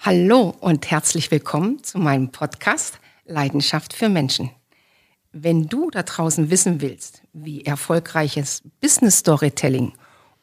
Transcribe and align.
Hallo 0.00 0.54
und 0.60 0.88
herzlich 0.92 1.32
willkommen 1.32 1.82
zu 1.82 1.98
meinem 1.98 2.30
Podcast 2.30 3.00
Leidenschaft 3.26 3.92
für 3.92 4.08
Menschen. 4.08 4.52
Wenn 5.32 5.66
du 5.66 5.90
da 5.90 6.04
draußen 6.04 6.50
wissen 6.50 6.80
willst, 6.80 7.22
wie 7.32 7.64
erfolgreiches 7.64 8.62
Business 8.80 9.18
Storytelling 9.18 9.94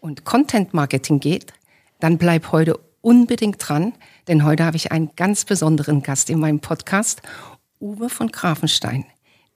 und 0.02 0.26
Content 0.26 0.73
Marketing 0.73 1.21
geht, 1.21 1.54
dann 2.02 2.18
bleib 2.18 2.52
heute 2.52 2.78
unbedingt 2.99 3.55
dran, 3.65 3.94
denn 4.28 4.44
heute 4.44 4.65
habe 4.65 4.76
ich 4.76 4.92
einen 4.92 5.15
ganz 5.15 5.46
besonderen 5.46 6.03
Gast 6.03 6.29
in 6.29 6.40
meinem 6.40 6.60
Podcast, 6.60 7.22
Uwe 7.79 8.10
von 8.10 8.28
Grafenstein. 8.28 9.06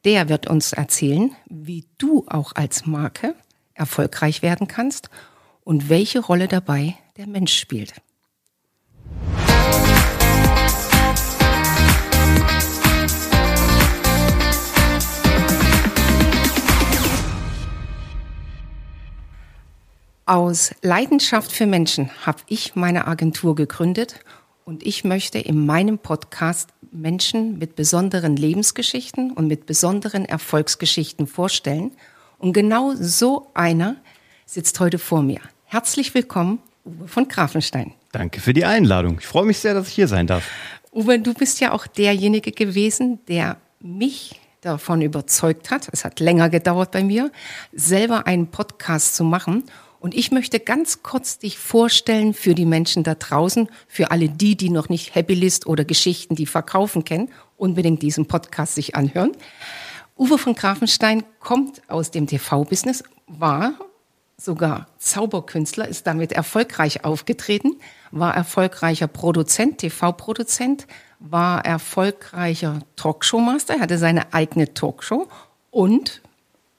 Der 0.05 0.29
wird 0.29 0.49
uns 0.49 0.71
erzählen, 0.71 1.35
wie 1.49 1.85
du 1.97 2.25
auch 2.29 2.53
als 2.55 2.85
Marke 2.85 3.35
erfolgreich 3.73 4.43
werden 4.43 4.69
kannst 4.69 5.09
und 5.65 5.89
welche 5.89 6.21
Rolle 6.21 6.47
dabei 6.47 6.95
der 7.17 7.27
Mensch 7.27 7.53
spielt. 7.53 7.95
Aus 20.29 20.75
Leidenschaft 20.83 21.51
für 21.51 21.65
Menschen 21.65 22.11
habe 22.23 22.37
ich 22.45 22.75
meine 22.75 23.07
Agentur 23.07 23.55
gegründet 23.55 24.19
und 24.63 24.85
ich 24.85 25.03
möchte 25.03 25.39
in 25.39 25.65
meinem 25.65 25.97
Podcast 25.97 26.69
Menschen 26.91 27.57
mit 27.57 27.75
besonderen 27.75 28.35
Lebensgeschichten 28.35 29.31
und 29.31 29.47
mit 29.47 29.65
besonderen 29.65 30.25
Erfolgsgeschichten 30.25 31.25
vorstellen. 31.25 31.93
Und 32.37 32.53
genau 32.53 32.93
so 32.93 33.49
einer 33.55 33.95
sitzt 34.45 34.79
heute 34.79 34.99
vor 34.99 35.23
mir. 35.23 35.41
Herzlich 35.65 36.13
willkommen, 36.13 36.59
Uwe 36.85 37.07
von 37.07 37.27
Grafenstein. 37.27 37.95
Danke 38.11 38.41
für 38.41 38.53
die 38.53 38.65
Einladung. 38.65 39.17
Ich 39.19 39.27
freue 39.27 39.45
mich 39.45 39.59
sehr, 39.59 39.73
dass 39.73 39.87
ich 39.87 39.93
hier 39.93 40.07
sein 40.07 40.27
darf. 40.27 40.49
Uwe, 40.91 41.19
du 41.19 41.33
bist 41.33 41.59
ja 41.59 41.71
auch 41.71 41.85
derjenige 41.85 42.51
gewesen, 42.51 43.19
der 43.27 43.57
mich 43.79 44.39
davon 44.61 45.01
überzeugt 45.01 45.71
hat, 45.71 45.87
es 45.91 46.03
hat 46.03 46.19
länger 46.19 46.49
gedauert 46.49 46.91
bei 46.91 47.03
mir, 47.03 47.31
selber 47.71 48.27
einen 48.27 48.47
Podcast 48.47 49.15
zu 49.15 49.23
machen. 49.23 49.63
Und 49.99 50.15
ich 50.15 50.31
möchte 50.31 50.59
ganz 50.59 51.03
kurz 51.03 51.39
dich 51.39 51.57
vorstellen 51.57 52.33
für 52.33 52.55
die 52.55 52.65
Menschen 52.65 53.03
da 53.03 53.15
draußen, 53.15 53.67
für 53.87 54.11
alle 54.11 54.29
die, 54.29 54.55
die 54.55 54.69
noch 54.69 54.89
nicht 54.89 55.13
Happy 55.13 55.33
List 55.33 55.67
oder 55.67 55.83
Geschichten, 55.83 56.35
die 56.35 56.45
verkaufen 56.45 57.03
kennen, 57.03 57.29
unbedingt 57.57 58.01
diesen 58.01 58.25
Podcast 58.25 58.75
sich 58.75 58.95
anhören. 58.95 59.33
Uwe 60.17 60.37
von 60.37 60.55
Grafenstein 60.55 61.23
kommt 61.39 61.81
aus 61.89 62.11
dem 62.11 62.27
TV-Business, 62.27 63.03
war 63.27 63.73
sogar 64.39 64.87
Zauberkünstler, 64.97 65.87
ist 65.87 66.07
damit 66.07 66.31
erfolgreich 66.31 67.03
aufgetreten, 67.03 67.75
war 68.11 68.33
erfolgreicher 68.35 69.07
Produzent, 69.07 69.79
TV-Produzent, 69.79 70.87
war 71.19 71.65
erfolgreicher 71.65 72.79
Talkshow-Master, 72.95 73.79
hatte 73.79 73.97
seine 73.97 74.33
eigene 74.33 74.73
Talkshow 74.73 75.27
und 75.71 76.21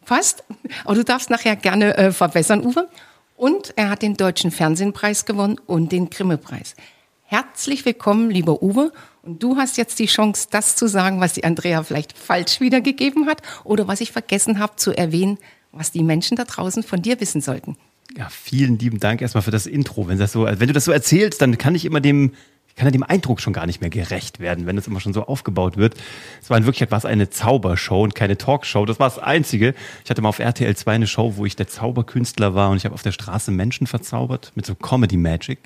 fast, 0.02 0.42
aber 0.84 0.94
du 0.94 1.04
darfst 1.04 1.28
nachher 1.28 1.56
gerne 1.56 1.96
äh, 1.96 2.12
verbessern, 2.12 2.64
Uwe, 2.64 2.88
und 3.36 3.72
er 3.76 3.90
hat 3.90 4.02
den 4.02 4.16
Deutschen 4.16 4.50
Fernsehpreis 4.50 5.24
gewonnen 5.24 5.58
und 5.66 5.92
den 5.92 6.10
Grimme-Preis. 6.10 6.74
Herzlich 7.22 7.84
willkommen, 7.84 8.30
lieber 8.30 8.62
Uwe. 8.62 8.92
Und 9.22 9.42
du 9.42 9.56
hast 9.56 9.76
jetzt 9.76 9.98
die 9.98 10.06
Chance, 10.06 10.48
das 10.50 10.76
zu 10.76 10.88
sagen, 10.88 11.20
was 11.20 11.34
die 11.34 11.44
Andrea 11.44 11.82
vielleicht 11.82 12.18
falsch 12.18 12.60
wiedergegeben 12.60 13.26
hat 13.28 13.40
oder 13.64 13.86
was 13.86 14.00
ich 14.00 14.12
vergessen 14.12 14.58
habe 14.58 14.76
zu 14.76 14.92
erwähnen, 14.92 15.38
was 15.72 15.92
die 15.92 16.02
Menschen 16.02 16.36
da 16.36 16.44
draußen 16.44 16.82
von 16.82 17.02
dir 17.02 17.20
wissen 17.20 17.40
sollten. 17.40 17.76
Ja, 18.16 18.28
vielen 18.28 18.78
lieben 18.78 18.98
Dank 18.98 19.22
erstmal 19.22 19.42
für 19.42 19.50
das 19.50 19.66
Intro. 19.66 20.08
Wenn, 20.08 20.18
das 20.18 20.32
so, 20.32 20.44
wenn 20.44 20.66
du 20.66 20.72
das 20.72 20.84
so 20.84 20.92
erzählst, 20.92 21.40
dann 21.40 21.58
kann 21.58 21.74
ich 21.74 21.84
immer 21.84 22.00
dem, 22.00 22.32
kann 22.74 22.86
ja 22.86 22.90
dem 22.90 23.02
Eindruck 23.02 23.40
schon 23.40 23.52
gar 23.52 23.66
nicht 23.66 23.80
mehr 23.80 23.90
gerecht 23.90 24.40
werden, 24.40 24.66
wenn 24.66 24.74
das 24.74 24.88
immer 24.88 25.00
schon 25.00 25.12
so 25.12 25.26
aufgebaut 25.26 25.76
wird. 25.76 25.94
Es 26.42 26.50
war 26.50 26.58
in 26.58 26.64
Wirklichkeit 26.64 26.90
war 26.90 27.08
eine 27.08 27.30
Zaubershow 27.30 28.02
und 28.02 28.14
keine 28.14 28.36
Talkshow. 28.36 28.84
Das 28.84 28.98
war 28.98 29.08
das 29.08 29.18
Einzige. 29.18 29.74
Ich 30.04 30.10
hatte 30.10 30.22
mal 30.22 30.30
auf 30.30 30.38
RTL 30.40 30.74
2 30.74 30.92
eine 30.92 31.06
Show, 31.06 31.34
wo 31.36 31.46
ich 31.46 31.56
der 31.56 31.68
Zauberkünstler 31.68 32.54
war 32.54 32.70
und 32.70 32.78
ich 32.78 32.84
habe 32.84 32.94
auf 32.94 33.02
der 33.02 33.12
Straße 33.12 33.50
Menschen 33.50 33.86
verzaubert 33.86 34.52
mit 34.56 34.66
so 34.66 34.74
Comedy 34.74 35.16
Magic. 35.16 35.58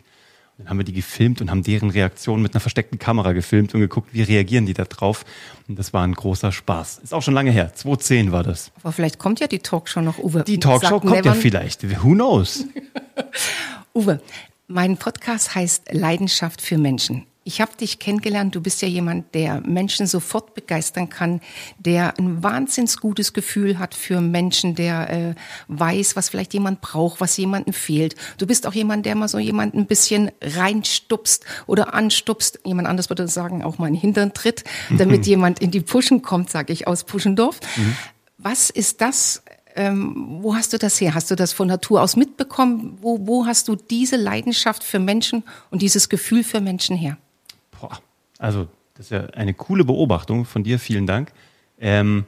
Dann 0.59 0.69
haben 0.69 0.78
wir 0.78 0.84
die 0.84 0.92
gefilmt 0.92 1.41
und 1.41 1.50
haben 1.50 1.65
deren 1.65 1.91
Reaktion 1.91 2.41
mit 2.41 2.54
einer 2.54 2.60
versteckten 2.60 2.98
Kamera 2.98 3.32
gefilmt 3.32 3.75
und 3.75 3.81
geguckt, 3.81 4.10
wie 4.12 4.22
reagieren 4.22 4.66
die 4.66 4.75
da 4.75 4.84
drauf. 4.84 5.25
Und 5.66 5.78
das 5.78 5.92
war 5.92 6.04
ein 6.04 6.15
großer 6.15 6.53
Spaß. 6.53 7.00
Ist 7.03 7.12
auch 7.12 7.22
schon 7.22 7.34
lange 7.34 7.50
her. 7.50 7.75
2010 7.75 8.31
war 8.31 8.44
das. 8.44 8.70
Aber 8.82 8.92
vielleicht 8.92 9.19
kommt 9.19 9.41
ja 9.41 9.48
die 9.48 9.59
Talkshow 9.59 10.00
noch, 10.00 10.19
Uwe. 10.19 10.44
Die 10.44 10.60
Talkshow 10.60 11.00
kommt 11.00 11.25
ja 11.25 11.34
vielleicht. 11.34 11.82
Who 12.04 12.12
knows? 12.12 12.66
Uwe, 13.94 14.20
mein 14.69 14.97
Podcast 14.97 15.56
heißt 15.56 15.92
Leidenschaft 15.92 16.62
für 16.62 16.78
Menschen. 16.78 17.26
Ich 17.47 17.60
habe 17.60 17.77
dich 17.77 17.99
kennengelernt, 17.99 18.55
du 18.55 18.62
bist 18.62 18.81
ja 18.81 18.88
jemand, 18.88 19.34
der 19.34 19.60
Menschen 19.60 20.06
sofort 20.06 20.55
begeistern 20.55 21.10
kann, 21.10 21.43
der 21.78 22.19
ein 22.19 22.43
wahnsinns 22.43 22.99
gutes 23.00 23.34
Gefühl 23.34 23.78
hat 23.78 23.94
für 23.94 24.22
Menschen, 24.22 24.75
der 24.75 25.10
äh, 25.10 25.34
weiß, 25.69 26.16
was 26.16 26.31
vielleicht 26.31 26.54
jemand 26.54 26.81
braucht, 26.81 27.21
was 27.21 27.37
jemandem 27.37 27.75
fehlt. 27.75 28.16
Du 28.38 28.47
bist 28.47 28.66
auch 28.66 28.72
jemand, 28.72 29.04
der 29.04 29.15
mal 29.15 29.28
so 29.28 29.38
jemanden 29.38 29.81
ein 29.81 29.87
bisschen 29.87 30.31
reinstupst 30.41 31.44
oder 31.66 31.93
anstupst. 31.93 32.60
Jemand 32.65 32.88
anders 32.88 33.10
würde 33.10 33.28
sagen, 33.28 33.62
auch 33.62 33.77
mal 33.77 33.87
einen 33.87 33.94
Hintern 33.94 34.33
tritt, 34.33 34.65
damit 34.88 35.27
jemand 35.27 35.59
in 35.59 35.71
die 35.71 35.83
Pushen 35.83 36.22
kommt, 36.22 36.49
sage 36.49 36.72
ich 36.72 36.87
aus 36.87 37.04
Puschendorf. 37.04 37.60
Mhm. 37.77 37.97
Was 38.38 38.71
ist 38.71 39.03
das, 39.03 39.43
ähm, 39.77 40.38
wo 40.41 40.54
hast 40.54 40.72
du 40.72 40.78
das 40.78 40.99
her? 40.99 41.15
Hast 41.15 41.31
du 41.31 41.34
das 41.34 41.53
von 41.53 41.69
Natur 41.69 42.00
aus 42.00 42.16
mitbekommen? 42.16 42.97
Wo, 43.03 43.27
wo 43.27 43.44
hast 43.44 43.69
du 43.69 43.77
diese 43.77 44.16
Leidenschaft 44.16 44.83
für 44.83 44.99
Menschen 44.99 45.44
und 45.71 45.83
dieses 45.83 46.09
Gefühl 46.09 46.43
für 46.43 46.62
Menschen 46.62 46.97
her? 46.97 47.19
Boah, 47.81 47.99
also 48.39 48.69
das 48.95 49.07
ist 49.07 49.11
ja 49.11 49.27
eine 49.31 49.55
coole 49.55 49.85
Beobachtung 49.85 50.45
von 50.45 50.62
dir. 50.62 50.79
Vielen 50.79 51.07
Dank. 51.07 51.33
Ähm, 51.79 52.25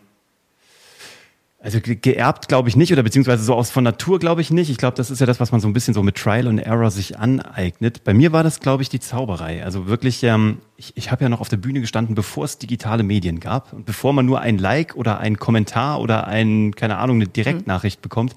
also 1.66 1.80
geerbt 1.82 2.46
glaube 2.46 2.68
ich 2.68 2.76
nicht 2.76 2.92
oder 2.92 3.02
beziehungsweise 3.02 3.42
so 3.42 3.54
aus 3.54 3.70
von 3.70 3.82
Natur 3.82 4.20
glaube 4.20 4.40
ich 4.40 4.50
nicht. 4.50 4.70
Ich 4.70 4.76
glaube, 4.76 4.96
das 4.96 5.10
ist 5.10 5.18
ja 5.20 5.26
das, 5.26 5.40
was 5.40 5.50
man 5.50 5.60
so 5.60 5.66
ein 5.66 5.72
bisschen 5.72 5.94
so 5.94 6.02
mit 6.02 6.16
Trial 6.16 6.46
and 6.46 6.60
Error 6.60 6.90
sich 6.90 7.18
aneignet. 7.18 8.04
Bei 8.04 8.14
mir 8.14 8.30
war 8.32 8.44
das, 8.44 8.60
glaube 8.60 8.82
ich, 8.82 8.88
die 8.88 9.00
Zauberei. 9.00 9.64
Also 9.64 9.86
wirklich, 9.86 10.22
ähm, 10.22 10.58
ich, 10.76 10.96
ich 10.96 11.10
habe 11.10 11.24
ja 11.24 11.28
noch 11.28 11.40
auf 11.40 11.48
der 11.48 11.56
Bühne 11.56 11.80
gestanden, 11.80 12.14
bevor 12.14 12.44
es 12.44 12.58
digitale 12.58 13.02
Medien 13.02 13.40
gab 13.40 13.72
und 13.72 13.84
bevor 13.84 14.12
man 14.12 14.26
nur 14.26 14.40
ein 14.40 14.58
Like 14.58 14.94
oder 14.94 15.18
ein 15.18 15.38
Kommentar 15.38 16.00
oder 16.00 16.28
ein, 16.28 16.74
keine 16.76 16.98
Ahnung, 16.98 17.16
eine 17.16 17.26
Direktnachricht 17.26 18.00
mhm. 18.00 18.02
bekommt. 18.02 18.36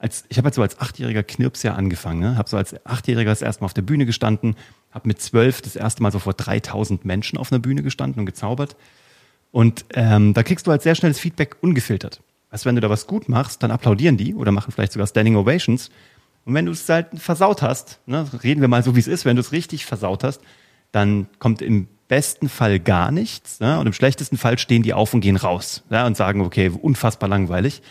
Als, 0.00 0.24
ich 0.28 0.38
habe 0.38 0.46
halt 0.46 0.54
so 0.54 0.62
als 0.62 0.80
achtjähriger 0.80 1.22
Knirps 1.22 1.62
ja 1.62 1.74
angefangen, 1.74 2.20
ne? 2.20 2.36
habe 2.36 2.48
so 2.48 2.56
als 2.56 2.74
achtjähriger 2.86 3.30
das 3.30 3.42
erste 3.42 3.62
Mal 3.62 3.66
auf 3.66 3.74
der 3.74 3.82
Bühne 3.82 4.06
gestanden, 4.06 4.56
habe 4.90 5.06
mit 5.06 5.20
zwölf 5.20 5.60
das 5.60 5.76
erste 5.76 6.02
Mal 6.02 6.10
so 6.10 6.18
vor 6.18 6.32
3000 6.32 7.04
Menschen 7.04 7.38
auf 7.38 7.52
einer 7.52 7.58
Bühne 7.58 7.82
gestanden 7.82 8.20
und 8.20 8.26
gezaubert. 8.26 8.76
Und 9.52 9.84
ähm, 9.94 10.32
da 10.32 10.42
kriegst 10.42 10.66
du 10.66 10.70
halt 10.70 10.82
sehr 10.82 10.94
schnelles 10.94 11.18
Feedback 11.18 11.56
ungefiltert. 11.60 12.22
Du, 12.50 12.64
wenn 12.64 12.74
du 12.74 12.80
da 12.80 12.90
was 12.90 13.06
gut 13.06 13.28
machst, 13.28 13.62
dann 13.62 13.70
applaudieren 13.70 14.16
die 14.16 14.34
oder 14.34 14.52
machen 14.52 14.72
vielleicht 14.72 14.92
sogar 14.92 15.06
Standing 15.06 15.36
Ovations. 15.36 15.90
Und 16.44 16.54
wenn 16.54 16.66
du 16.66 16.72
es 16.72 16.88
halt 16.88 17.08
versaut 17.16 17.62
hast, 17.62 18.00
ne, 18.06 18.26
reden 18.42 18.60
wir 18.60 18.68
mal 18.68 18.82
so, 18.82 18.96
wie 18.96 19.00
es 19.00 19.06
ist, 19.06 19.24
wenn 19.24 19.36
du 19.36 19.40
es 19.40 19.52
richtig 19.52 19.84
versaut 19.84 20.24
hast, 20.24 20.40
dann 20.92 21.28
kommt 21.38 21.62
im 21.62 21.86
besten 22.08 22.48
Fall 22.48 22.80
gar 22.80 23.12
nichts. 23.12 23.60
Ne? 23.60 23.78
Und 23.78 23.86
im 23.86 23.92
schlechtesten 23.92 24.36
Fall 24.36 24.58
stehen 24.58 24.82
die 24.82 24.94
auf 24.94 25.14
und 25.14 25.20
gehen 25.20 25.36
raus 25.36 25.84
ja, 25.90 26.06
und 26.06 26.16
sagen, 26.16 26.40
okay, 26.40 26.70
unfassbar 26.70 27.28
langweilig. 27.28 27.82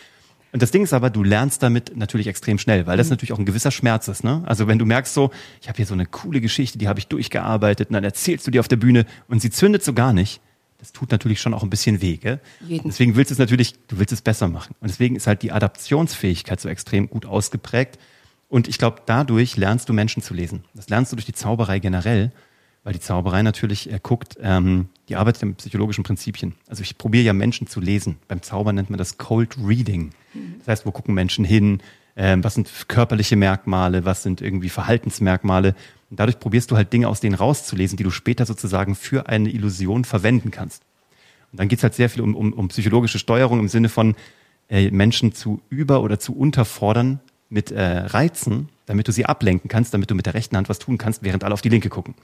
Und 0.52 0.62
das 0.62 0.70
Ding 0.70 0.82
ist 0.82 0.92
aber, 0.92 1.10
du 1.10 1.22
lernst 1.22 1.62
damit 1.62 1.96
natürlich 1.96 2.26
extrem 2.26 2.58
schnell, 2.58 2.86
weil 2.86 2.96
das 2.96 3.06
mhm. 3.06 3.12
natürlich 3.12 3.32
auch 3.32 3.38
ein 3.38 3.44
gewisser 3.44 3.70
Schmerz 3.70 4.08
ist. 4.08 4.24
Ne? 4.24 4.42
Also 4.46 4.66
wenn 4.66 4.78
du 4.78 4.84
merkst 4.84 5.14
so, 5.14 5.30
ich 5.60 5.68
habe 5.68 5.76
hier 5.76 5.86
so 5.86 5.94
eine 5.94 6.06
coole 6.06 6.40
Geschichte, 6.40 6.78
die 6.78 6.88
habe 6.88 6.98
ich 6.98 7.06
durchgearbeitet 7.06 7.90
und 7.90 7.94
dann 7.94 8.04
erzählst 8.04 8.46
du 8.46 8.50
die 8.50 8.58
auf 8.58 8.68
der 8.68 8.76
Bühne 8.76 9.06
und 9.28 9.40
sie 9.40 9.50
zündet 9.50 9.84
so 9.84 9.92
gar 9.92 10.12
nicht, 10.12 10.40
das 10.78 10.92
tut 10.92 11.10
natürlich 11.10 11.40
schon 11.40 11.52
auch 11.52 11.62
ein 11.62 11.70
bisschen 11.70 12.00
weh. 12.00 12.16
Gell? 12.16 12.40
Deswegen 12.60 13.14
willst 13.14 13.30
du 13.30 13.34
es 13.34 13.38
natürlich, 13.38 13.74
du 13.88 13.98
willst 13.98 14.12
es 14.12 14.22
besser 14.22 14.48
machen. 14.48 14.74
Und 14.80 14.88
deswegen 14.88 15.14
ist 15.14 15.26
halt 15.26 15.42
die 15.42 15.52
Adaptionsfähigkeit 15.52 16.58
so 16.58 16.70
extrem 16.70 17.08
gut 17.08 17.26
ausgeprägt. 17.26 17.98
Und 18.48 18.66
ich 18.66 18.78
glaube, 18.78 19.02
dadurch 19.04 19.56
lernst 19.58 19.88
du 19.90 19.92
Menschen 19.92 20.22
zu 20.22 20.32
lesen. 20.32 20.64
Das 20.74 20.88
lernst 20.88 21.12
du 21.12 21.16
durch 21.16 21.26
die 21.26 21.34
Zauberei 21.34 21.80
generell, 21.80 22.32
weil 22.84 22.92
die 22.92 23.00
Zauberei 23.00 23.42
natürlich 23.42 23.92
äh, 23.92 24.00
guckt, 24.02 24.36
ähm, 24.40 24.88
die 25.08 25.16
arbeitet 25.16 25.42
mit 25.42 25.56
psychologischen 25.58 26.04
Prinzipien. 26.04 26.54
Also 26.68 26.82
ich 26.82 26.96
probiere 26.96 27.24
ja 27.24 27.32
Menschen 27.32 27.66
zu 27.66 27.80
lesen. 27.80 28.16
Beim 28.28 28.42
Zaubern 28.42 28.76
nennt 28.76 28.90
man 28.90 28.98
das 28.98 29.18
Cold 29.18 29.56
Reading. 29.62 30.10
Das 30.60 30.68
heißt, 30.68 30.86
wo 30.86 30.92
gucken 30.92 31.14
Menschen 31.14 31.44
hin? 31.44 31.82
Ähm, 32.16 32.42
was 32.44 32.54
sind 32.54 32.70
körperliche 32.88 33.36
Merkmale? 33.36 34.04
Was 34.04 34.22
sind 34.22 34.40
irgendwie 34.40 34.68
Verhaltensmerkmale? 34.68 35.74
Und 36.10 36.20
dadurch 36.20 36.38
probierst 36.38 36.70
du 36.70 36.76
halt 36.76 36.92
Dinge 36.92 37.08
aus 37.08 37.20
denen 37.20 37.34
rauszulesen, 37.34 37.96
die 37.96 38.04
du 38.04 38.10
später 38.10 38.46
sozusagen 38.46 38.94
für 38.94 39.28
eine 39.28 39.50
Illusion 39.50 40.04
verwenden 40.04 40.50
kannst. 40.50 40.82
Und 41.52 41.60
dann 41.60 41.68
geht's 41.68 41.82
halt 41.82 41.94
sehr 41.94 42.08
viel 42.08 42.22
um, 42.22 42.34
um, 42.34 42.52
um 42.52 42.68
psychologische 42.68 43.18
Steuerung 43.18 43.58
im 43.58 43.68
Sinne 43.68 43.88
von 43.88 44.14
äh, 44.68 44.90
Menschen 44.90 45.34
zu 45.34 45.60
über- 45.68 46.02
oder 46.02 46.18
zu 46.18 46.36
unterfordern 46.36 47.20
mit 47.48 47.72
äh, 47.72 47.82
Reizen, 47.82 48.68
damit 48.90 49.06
du 49.06 49.12
sie 49.12 49.24
ablenken 49.24 49.68
kannst, 49.68 49.94
damit 49.94 50.10
du 50.10 50.16
mit 50.16 50.26
der 50.26 50.34
rechten 50.34 50.56
Hand 50.56 50.68
was 50.68 50.80
tun 50.80 50.98
kannst, 50.98 51.22
während 51.22 51.44
alle 51.44 51.54
auf 51.54 51.62
die 51.62 51.68
linke 51.68 51.88
gucken. 51.88 52.14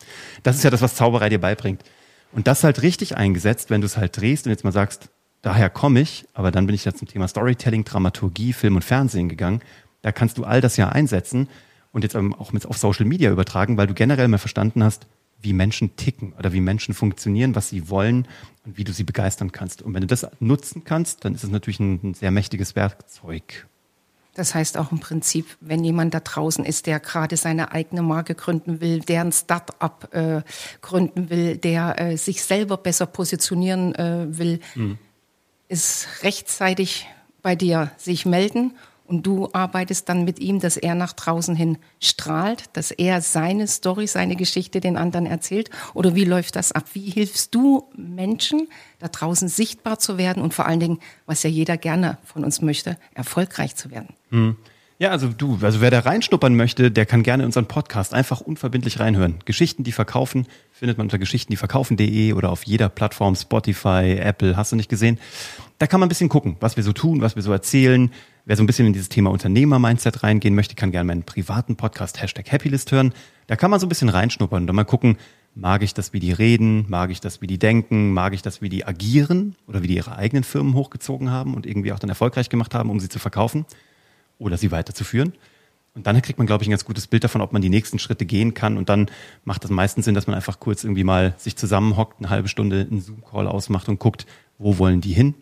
Das 0.43 0.57
ist 0.57 0.65
ja 0.65 0.71
das, 0.71 0.83
was 0.83 0.97
Zauberei 0.97 1.29
dir 1.29 1.41
beibringt. 1.41 1.85
Und 2.33 2.49
das 2.49 2.65
halt 2.65 2.83
richtig 2.83 3.17
eingesetzt, 3.17 3.71
wenn 3.71 3.81
du 3.81 3.87
es 3.87 3.97
halt 3.97 4.21
drehst 4.21 4.47
und 4.47 4.51
jetzt 4.51 4.65
mal 4.65 4.73
sagst, 4.73 5.09
daher 5.43 5.71
komme 5.71 6.01
ich, 6.01 6.27
aber 6.35 6.51
dann 6.51 6.67
bin 6.67 6.75
ich 6.75 6.85
ja 6.85 6.93
zum 6.93 7.07
Thema 7.07 7.29
Storytelling, 7.29 7.85
Dramaturgie, 7.85 8.53
Film 8.53 8.75
und 8.75 8.83
Fernsehen 8.83 9.29
gegangen. 9.29 9.61
Da 10.03 10.11
kannst 10.11 10.39
du 10.39 10.45
all 10.45 10.61
das 10.61 10.77
ja 10.77 10.89
einsetzen 10.89 11.49
und 11.93 12.03
jetzt 12.03 12.17
auch 12.17 12.53
mit 12.53 12.67
auf 12.67 12.79
Social 12.79 13.07
Media 13.07 13.31
übertragen, 13.31 13.77
weil 13.77 13.87
du 13.87 13.95
generell 13.95 14.27
mal 14.27 14.39
verstanden 14.39 14.83
hast, 14.83 15.07
wie 15.41 15.53
Menschen 15.53 15.95
ticken 15.95 16.33
oder 16.37 16.53
wie 16.53 16.61
Menschen 16.61 16.95
funktionieren, 16.95 17.55
was 17.55 17.69
sie 17.69 17.89
wollen 17.89 18.27
und 18.65 18.77
wie 18.77 18.83
du 18.83 18.93
sie 18.93 19.05
begeistern 19.05 19.53
kannst. 19.53 19.83
Und 19.83 19.95
wenn 19.95 20.01
du 20.01 20.09
das 20.09 20.27
nutzen 20.41 20.83
kannst, 20.83 21.25
dann 21.25 21.33
ist 21.33 21.45
es 21.45 21.51
natürlich 21.51 21.79
ein, 21.79 22.01
ein 22.03 22.15
sehr 22.15 22.33
mächtiges 22.33 22.75
Werkzeug. 22.75 23.69
Das 24.37 24.55
heißt 24.55 24.77
auch 24.77 24.93
im 24.93 25.01
Prinzip, 25.01 25.57
wenn 25.61 25.83
jemand 25.83 26.13
da 26.13 26.21
draußen 26.21 26.63
ist, 26.67 26.87
der 26.87 27.01
gerade 27.01 27.39
seine 27.39 27.73
eigene 27.73 28.03
Marke 28.03 28.35
gründen 28.35 28.83
will, 28.83 29.01
der 29.01 29.23
ein 29.23 29.33
Start-up 29.33 30.13
äh, 30.13 30.43
gründen 30.83 31.31
will, 31.31 31.57
der 31.57 31.99
äh, 31.99 32.17
sich 32.19 32.43
selber 32.43 32.77
besser 32.77 33.07
positionieren 33.07 33.95
äh, 33.95 34.27
will, 34.29 34.61
mhm. 34.75 34.99
ist 35.69 36.07
rechtzeitig 36.23 37.07
bei 37.41 37.57
dir 37.57 37.91
sich 37.97 38.27
melden 38.27 38.75
und 39.07 39.27
du 39.27 39.49
arbeitest 39.53 40.09
dann 40.09 40.25
mit 40.25 40.39
ihm, 40.39 40.61
dass 40.61 40.77
er 40.77 40.95
nach 40.95 41.13
draußen 41.13 41.55
hin 41.55 41.79
strahlt, 42.01 42.65
dass 42.75 42.91
er 42.91 43.21
seine 43.21 43.67
Story, 43.67 44.07
seine 44.07 44.37
Geschichte 44.37 44.81
den 44.81 44.97
anderen 44.97 45.27
erzählt? 45.27 45.71
Oder 45.95 46.15
wie 46.15 46.25
läuft 46.25 46.57
das 46.57 46.73
ab? 46.73 46.85
Wie 46.93 47.11
hilfst 47.11 47.55
du 47.55 47.89
Menschen, 47.97 48.69
da 48.99 49.09
draußen 49.09 49.49
sichtbar 49.49 49.99
zu 49.99 50.19
werden 50.19 50.43
und 50.43 50.55
vor 50.55 50.67
allen 50.67 50.81
Dingen, 50.81 50.99
was 51.27 51.43
ja 51.43 51.51
jeder 51.51 51.77
gerne 51.77 52.19
von 52.25 52.45
uns 52.45 52.63
möchte, 52.63 52.99
erfolgreich 53.15 53.77
zu 53.77 53.91
werden? 53.91 54.15
Hm. 54.31 54.57
Ja, 54.99 55.11
also 55.11 55.29
du, 55.29 55.59
also 55.61 55.83
wer 55.83 55.91
da 55.91 56.01
reinschnuppern 56.01 56.57
möchte, 56.57 56.91
der 56.91 57.05
kann 57.05 57.23
gerne 57.23 57.43
in 57.43 57.49
unseren 57.49 57.67
Podcast 57.67 58.15
einfach 58.15 58.41
unverbindlich 58.41 58.99
reinhören. 58.99 59.41
Geschichten, 59.45 59.85
die 59.85 59.93
verkaufen, 59.93 60.47
findet 60.73 60.97
man 60.97 61.05
unter 61.05 61.19
geschichtendieverkaufen.de 61.19 62.33
oder 62.33 62.51
auf 62.51 62.65
jeder 62.65 62.89
Plattform, 62.89 63.37
Spotify, 63.37 64.17
Apple, 64.19 64.57
hast 64.57 64.73
du 64.73 64.77
nicht 64.77 64.89
gesehen. 64.89 65.19
Da 65.79 65.87
kann 65.87 66.01
man 66.01 66.07
ein 66.07 66.09
bisschen 66.09 66.31
gucken, 66.31 66.57
was 66.61 66.77
wir 66.77 66.83
so 66.83 66.93
tun, 66.93 67.21
was 67.21 67.37
wir 67.37 67.43
so 67.43 67.53
erzählen, 67.53 68.11
Wer 68.49 68.55
so 68.55 68.63
ein 68.63 68.67
bisschen 68.67 68.87
in 68.87 68.93
dieses 68.93 69.09
Thema 69.09 69.33
Unternehmer-Mindset 69.33 70.23
reingehen 70.23 70.55
möchte, 70.55 70.77
kann 70.77 70.93
gerne 70.93 71.09
meinen 71.09 71.25
privaten 71.25 71.75
Podcast 71.75 72.23
Hashtag 72.23 72.53
Happylist 72.53 72.93
hören. 72.93 73.13
Da 73.49 73.57
kann 73.57 73.73
man 73.73 73.81
so 73.81 73.87
ein 73.87 73.89
bisschen 73.89 74.09
reinschnuppern 74.09 74.63
und 74.63 74.67
dann 74.69 74.77
mal 74.77 74.85
gucken, 74.85 75.17
mag 75.57 75.83
ich 75.83 75.95
das, 75.95 76.13
wie 76.13 76.21
die 76.21 76.31
reden, 76.31 76.87
mag 76.89 77.11
ich 77.11 77.21
das, 77.21 77.41
wie 77.43 77.49
die 77.49 77.59
denken, 77.59 78.13
mag 78.13 78.35
ich 78.35 78.43
das, 78.43 78.63
wie 78.63 78.69
die 78.69 78.87
agieren 78.87 79.57
oder 79.67 79.83
wie 79.83 79.89
die 79.89 79.97
ihre 79.97 80.15
eigenen 80.15 80.45
Firmen 80.45 80.75
hochgezogen 80.75 81.33
haben 81.33 81.55
und 81.55 81.67
irgendwie 81.67 81.93
auch 81.93 81.99
dann 81.99 82.09
erfolgreich 82.09 82.49
gemacht 82.49 82.73
haben, 82.73 82.89
um 82.89 83.01
sie 83.01 83.09
zu 83.09 83.19
verkaufen 83.19 83.67
oder 84.39 84.57
sie 84.57 84.71
weiterzuführen. 84.71 85.33
Und 85.95 86.07
dann 86.07 86.21
kriegt 86.21 86.39
man, 86.39 86.47
glaube 86.47 86.63
ich, 86.63 86.69
ein 86.69 86.73
ganz 86.73 86.85
gutes 86.85 87.07
Bild 87.07 87.25
davon, 87.25 87.41
ob 87.41 87.53
man 87.53 87.63
die 87.63 87.71
nächsten 87.71 87.99
Schritte 87.99 88.27
gehen 88.27 88.53
kann. 88.53 88.77
Und 88.77 88.91
dann 88.91 89.11
macht 89.45 89.65
das 89.65 89.71
meistens 89.71 90.05
Sinn, 90.05 90.15
dass 90.15 90.27
man 90.27 90.37
einfach 90.37 90.61
kurz 90.61 90.85
irgendwie 90.85 91.05
mal 91.05 91.35
sich 91.39 91.57
zusammenhockt, 91.57 92.19
eine 92.19 92.29
halbe 92.29 92.49
Stunde 92.49 92.87
einen 92.91 93.01
Zoom-Call 93.01 93.47
ausmacht 93.47 93.89
und 93.89 93.99
guckt, 93.99 94.27
wo 94.59 94.79
wollen 94.79 95.01
die 95.01 95.15
hin? 95.15 95.35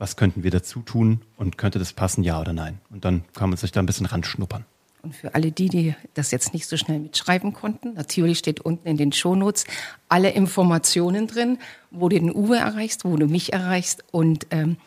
was 0.00 0.16
könnten 0.16 0.42
wir 0.42 0.50
dazu 0.50 0.80
tun 0.80 1.20
und 1.36 1.58
könnte 1.58 1.78
das 1.78 1.92
passen, 1.92 2.24
ja 2.24 2.40
oder 2.40 2.54
nein? 2.54 2.80
Und 2.88 3.04
dann 3.04 3.22
kann 3.34 3.50
man 3.50 3.58
sich 3.58 3.70
da 3.70 3.80
ein 3.80 3.86
bisschen 3.86 4.06
ranschnuppern. 4.06 4.64
Und 5.02 5.14
für 5.14 5.34
alle 5.34 5.52
die, 5.52 5.68
die 5.68 5.94
das 6.14 6.30
jetzt 6.30 6.54
nicht 6.54 6.66
so 6.66 6.78
schnell 6.78 6.98
mitschreiben 6.98 7.52
konnten, 7.52 7.94
natürlich 7.94 8.38
steht 8.38 8.60
unten 8.60 8.88
in 8.88 8.96
den 8.96 9.12
Shownotes 9.12 9.66
alle 10.08 10.30
Informationen 10.30 11.26
drin, 11.26 11.58
wo 11.90 12.08
du 12.08 12.18
den 12.18 12.34
Uwe 12.34 12.56
erreichst, 12.56 13.04
wo 13.04 13.16
du 13.16 13.26
mich 13.26 13.52
erreichst. 13.52 14.02
Und 14.10 14.46
ähm, 14.50 14.78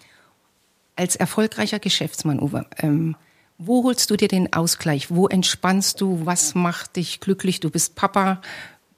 als 0.95 1.15
erfolgreicher 1.15 1.79
Geschäftsmann, 1.79 2.39
Uwe, 2.39 2.65
ähm, 2.77 3.15
wo 3.57 3.83
holst 3.83 4.09
du 4.09 4.17
dir 4.17 4.27
den 4.27 4.51
Ausgleich? 4.51 5.09
Wo 5.09 5.27
entspannst 5.27 6.01
du? 6.01 6.25
Was 6.25 6.55
macht 6.55 6.95
dich 6.95 7.19
glücklich? 7.19 7.59
Du 7.59 7.69
bist 7.69 7.95
Papa, 7.95 8.41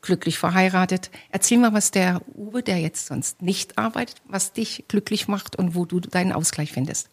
glücklich 0.02 0.38
verheiratet. 0.38 1.12
Erzähl 1.32 1.58
mal, 1.58 1.74
was 1.74 1.92
der 1.92 2.22
Uwe, 2.36 2.64
der 2.64 2.80
jetzt 2.80 3.08
sonst 3.08 3.42
nicht 3.42 3.78
arbeitet, 3.78 4.18
was 4.28 4.54
dich 4.54 4.86
glücklich 4.88 5.28
macht 5.28 5.56
und 5.58 5.76
wo 5.76 5.86
du 5.86 6.00
deinen 6.00 6.32
Ausgleich 6.32 6.72
findest. 6.72 7.10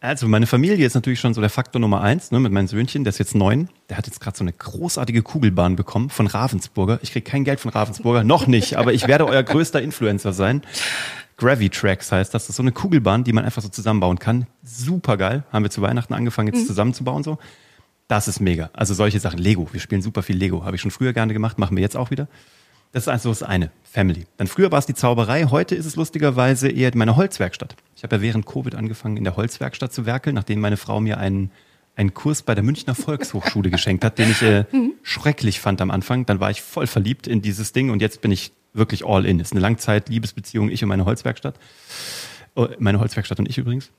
Also 0.00 0.26
meine 0.26 0.48
Familie 0.48 0.84
ist 0.84 0.94
natürlich 0.94 1.20
schon 1.20 1.32
so 1.32 1.40
der 1.40 1.50
Faktor 1.50 1.80
Nummer 1.80 2.00
eins, 2.00 2.32
ne, 2.32 2.40
mit 2.40 2.50
meinem 2.50 2.66
Söhnchen, 2.66 3.04
der 3.04 3.10
ist 3.10 3.18
jetzt 3.18 3.36
neun. 3.36 3.68
Der 3.88 3.96
hat 3.96 4.08
jetzt 4.08 4.20
gerade 4.20 4.36
so 4.36 4.42
eine 4.42 4.52
großartige 4.52 5.22
Kugelbahn 5.22 5.76
bekommen 5.76 6.10
von 6.10 6.26
Ravensburger. 6.26 6.98
Ich 7.02 7.12
kriege 7.12 7.30
kein 7.30 7.44
Geld 7.44 7.60
von 7.60 7.70
Ravensburger, 7.70 8.24
noch 8.24 8.48
nicht, 8.48 8.74
aber 8.74 8.92
ich 8.92 9.06
werde 9.06 9.26
euer 9.26 9.44
größter 9.44 9.80
Influencer 9.80 10.32
sein. 10.32 10.62
Gravitracks 11.42 12.12
heißt 12.12 12.32
das. 12.34 12.44
Das 12.44 12.50
ist 12.50 12.56
so 12.56 12.62
eine 12.62 12.70
Kugelbahn, 12.70 13.24
die 13.24 13.32
man 13.32 13.44
einfach 13.44 13.62
so 13.62 13.68
zusammenbauen 13.68 14.20
kann. 14.20 14.46
Super 14.62 15.16
geil. 15.16 15.42
Haben 15.52 15.64
wir 15.64 15.70
zu 15.70 15.82
Weihnachten 15.82 16.14
angefangen, 16.14 16.52
jetzt 16.52 16.62
mhm. 16.62 16.66
zusammenzubauen 16.66 17.24
so. 17.24 17.38
Das 18.06 18.28
ist 18.28 18.38
mega. 18.38 18.70
Also 18.72 18.94
solche 18.94 19.18
Sachen. 19.18 19.40
Lego. 19.40 19.68
Wir 19.72 19.80
spielen 19.80 20.02
super 20.02 20.22
viel 20.22 20.36
Lego. 20.36 20.64
Habe 20.64 20.76
ich 20.76 20.82
schon 20.82 20.92
früher 20.92 21.12
gerne 21.12 21.32
gemacht, 21.32 21.58
machen 21.58 21.76
wir 21.76 21.82
jetzt 21.82 21.96
auch 21.96 22.12
wieder. 22.12 22.28
Das 22.92 23.04
ist 23.04 23.08
also 23.08 23.30
das 23.30 23.42
eine. 23.42 23.72
Family. 23.82 24.26
Dann 24.36 24.46
früher 24.46 24.70
war 24.70 24.78
es 24.78 24.86
die 24.86 24.94
Zauberei, 24.94 25.46
heute 25.46 25.74
ist 25.74 25.86
es 25.86 25.96
lustigerweise 25.96 26.68
eher 26.68 26.90
meine 26.94 27.16
Holzwerkstatt. 27.16 27.74
Ich 27.96 28.04
habe 28.04 28.16
ja 28.16 28.22
während 28.22 28.46
Covid 28.46 28.74
angefangen, 28.74 29.16
in 29.16 29.24
der 29.24 29.36
Holzwerkstatt 29.36 29.92
zu 29.92 30.06
werkeln, 30.06 30.34
nachdem 30.34 30.60
meine 30.60 30.76
Frau 30.76 31.00
mir 31.00 31.18
einen, 31.18 31.50
einen 31.96 32.14
Kurs 32.14 32.42
bei 32.42 32.54
der 32.54 32.62
Münchner 32.62 32.94
Volkshochschule 32.94 33.70
geschenkt 33.70 34.04
hat, 34.04 34.18
den 34.18 34.30
ich 34.30 34.42
äh, 34.42 34.64
mhm. 34.70 34.92
schrecklich 35.02 35.60
fand 35.60 35.80
am 35.80 35.90
Anfang. 35.90 36.24
Dann 36.26 36.38
war 36.38 36.50
ich 36.50 36.62
voll 36.62 36.86
verliebt 36.86 37.26
in 37.26 37.42
dieses 37.42 37.72
Ding 37.72 37.90
und 37.90 38.00
jetzt 38.00 38.20
bin 38.20 38.30
ich 38.30 38.52
wirklich 38.72 39.04
all 39.04 39.26
in. 39.26 39.40
Ist 39.40 39.52
eine 39.52 39.60
Langzeit-Liebesbeziehung, 39.60 40.70
ich 40.70 40.82
und 40.82 40.88
meine 40.88 41.04
Holzwerkstatt. 41.04 41.54
Oh, 42.54 42.68
meine 42.78 43.00
Holzwerkstatt 43.00 43.38
und 43.38 43.48
ich 43.48 43.58
übrigens. 43.58 43.90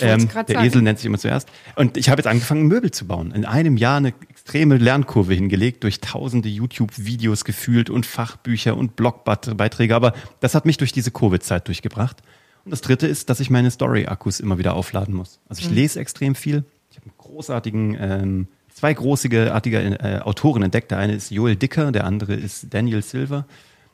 Ähm, 0.00 0.28
der 0.28 0.46
sagen. 0.46 0.66
Esel 0.66 0.82
nennt 0.82 0.98
sich 0.98 1.06
immer 1.06 1.18
zuerst. 1.18 1.48
Und 1.76 1.96
ich 1.96 2.10
habe 2.10 2.20
jetzt 2.20 2.26
angefangen, 2.26 2.66
Möbel 2.66 2.90
zu 2.90 3.06
bauen. 3.06 3.32
In 3.32 3.44
einem 3.44 3.76
Jahr 3.76 3.98
eine 3.98 4.12
extreme 4.28 4.76
Lernkurve 4.76 5.34
hingelegt, 5.34 5.84
durch 5.84 6.00
tausende 6.00 6.48
YouTube-Videos 6.48 7.44
gefühlt 7.44 7.90
und 7.90 8.06
Fachbücher 8.06 8.76
und 8.76 8.96
Blogbeiträge. 8.96 9.94
Aber 9.94 10.14
das 10.40 10.54
hat 10.54 10.66
mich 10.66 10.76
durch 10.76 10.92
diese 10.92 11.10
Covid-Zeit 11.10 11.68
durchgebracht. 11.68 12.22
Und 12.64 12.70
das 12.70 12.80
dritte 12.80 13.06
ist, 13.06 13.30
dass 13.30 13.40
ich 13.40 13.50
meine 13.50 13.70
Story-Akkus 13.70 14.40
immer 14.40 14.58
wieder 14.58 14.74
aufladen 14.74 15.14
muss. 15.14 15.40
Also 15.48 15.62
ich 15.62 15.70
mhm. 15.70 15.76
lese 15.76 16.00
extrem 16.00 16.34
viel. 16.34 16.64
Ich 16.90 16.96
habe 16.96 17.06
einen 17.06 17.14
großartigen, 17.16 17.96
ähm, 18.00 18.48
zwei 18.74 18.92
großartige 18.92 19.98
äh, 20.00 20.18
Autoren 20.20 20.62
entdeckt. 20.62 20.90
Der 20.90 20.98
eine 20.98 21.14
ist 21.14 21.30
Joel 21.30 21.56
Dicker, 21.56 21.92
der 21.92 22.04
andere 22.04 22.34
ist 22.34 22.66
Daniel 22.74 23.02
Silver. 23.02 23.46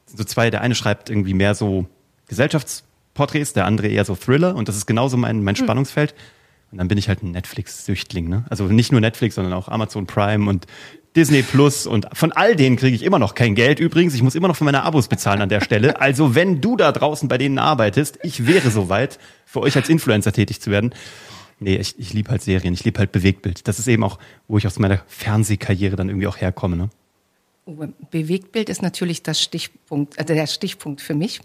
So 0.06 0.24
zwei, 0.24 0.50
der 0.50 0.60
eine 0.60 0.74
schreibt 0.74 1.10
irgendwie 1.10 1.34
mehr 1.34 1.54
so 1.54 1.86
Gesellschafts- 2.30 2.82
Porträts, 3.14 3.52
der 3.52 3.64
andere 3.64 3.88
eher 3.88 4.04
so 4.04 4.14
Thriller 4.14 4.54
und 4.54 4.68
das 4.68 4.76
ist 4.76 4.86
genauso 4.86 5.16
mein, 5.16 5.42
mein 5.42 5.56
hm. 5.56 5.64
Spannungsfeld. 5.64 6.14
Und 6.70 6.78
dann 6.78 6.88
bin 6.88 6.98
ich 6.98 7.08
halt 7.08 7.22
ein 7.22 7.30
Netflix-Süchtling. 7.30 8.28
Ne? 8.28 8.44
Also 8.50 8.64
nicht 8.64 8.90
nur 8.90 9.00
Netflix, 9.00 9.36
sondern 9.36 9.52
auch 9.52 9.68
Amazon 9.68 10.06
Prime 10.06 10.50
und 10.50 10.66
Disney 11.14 11.42
Plus 11.42 11.86
und 11.86 12.08
von 12.12 12.32
all 12.32 12.56
denen 12.56 12.74
kriege 12.74 12.96
ich 12.96 13.04
immer 13.04 13.20
noch 13.20 13.36
kein 13.36 13.54
Geld. 13.54 13.78
Übrigens, 13.78 14.14
ich 14.14 14.22
muss 14.24 14.34
immer 14.34 14.48
noch 14.48 14.56
für 14.56 14.64
meine 14.64 14.82
Abos 14.82 15.06
bezahlen 15.06 15.40
an 15.40 15.48
der 15.48 15.60
Stelle. 15.60 16.00
Also 16.00 16.34
wenn 16.34 16.60
du 16.60 16.76
da 16.76 16.90
draußen 16.90 17.28
bei 17.28 17.38
denen 17.38 17.60
arbeitest, 17.60 18.18
ich 18.24 18.48
wäre 18.48 18.70
soweit, 18.70 19.20
für 19.46 19.60
euch 19.60 19.76
als 19.76 19.88
Influencer 19.88 20.32
tätig 20.32 20.60
zu 20.60 20.72
werden. 20.72 20.92
Nee, 21.60 21.76
ich, 21.76 21.96
ich 22.00 22.12
liebe 22.12 22.32
halt 22.32 22.42
Serien, 22.42 22.74
ich 22.74 22.82
liebe 22.82 22.98
halt 22.98 23.12
Bewegtbild. 23.12 23.68
Das 23.68 23.78
ist 23.78 23.86
eben 23.86 24.02
auch, 24.02 24.18
wo 24.48 24.58
ich 24.58 24.66
aus 24.66 24.80
meiner 24.80 25.00
Fernsehkarriere 25.06 25.94
dann 25.94 26.08
irgendwie 26.08 26.26
auch 26.26 26.38
herkomme. 26.38 26.76
Ne? 26.76 26.90
Bewegtbild 28.10 28.68
ist 28.68 28.82
natürlich 28.82 29.22
das 29.22 29.40
Stichpunkt, 29.40 30.18
äh, 30.18 30.24
der 30.24 30.46
Stichpunkt 30.46 31.00
für 31.00 31.14
mich. 31.14 31.40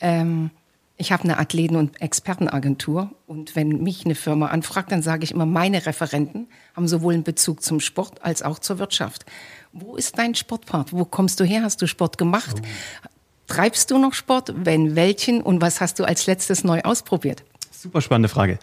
Ähm, 0.00 0.50
ich 0.96 1.12
habe 1.12 1.22
eine 1.24 1.38
Athleten- 1.38 1.76
und 1.76 2.00
Expertenagentur 2.00 3.12
und 3.26 3.54
wenn 3.54 3.68
mich 3.82 4.04
eine 4.04 4.16
Firma 4.16 4.48
anfragt, 4.48 4.90
dann 4.90 5.00
sage 5.00 5.22
ich 5.22 5.30
immer, 5.30 5.46
meine 5.46 5.86
Referenten 5.86 6.48
haben 6.74 6.88
sowohl 6.88 7.14
einen 7.14 7.22
Bezug 7.22 7.62
zum 7.62 7.78
Sport 7.78 8.24
als 8.24 8.42
auch 8.42 8.58
zur 8.58 8.80
Wirtschaft. 8.80 9.24
Wo 9.72 9.94
ist 9.94 10.18
dein 10.18 10.34
Sportpart? 10.34 10.92
Wo 10.92 11.04
kommst 11.04 11.38
du 11.38 11.44
her? 11.44 11.62
Hast 11.62 11.80
du 11.82 11.86
Sport 11.86 12.18
gemacht? 12.18 12.56
Oh. 12.60 13.08
Treibst 13.46 13.90
du 13.90 13.98
noch 13.98 14.12
Sport? 14.12 14.52
Wenn 14.56 14.96
welchen? 14.96 15.40
Und 15.40 15.60
was 15.60 15.80
hast 15.80 16.00
du 16.00 16.04
als 16.04 16.26
letztes 16.26 16.64
neu 16.64 16.80
ausprobiert? 16.82 17.44
Super 17.70 18.00
spannende 18.00 18.28
Frage. 18.28 18.58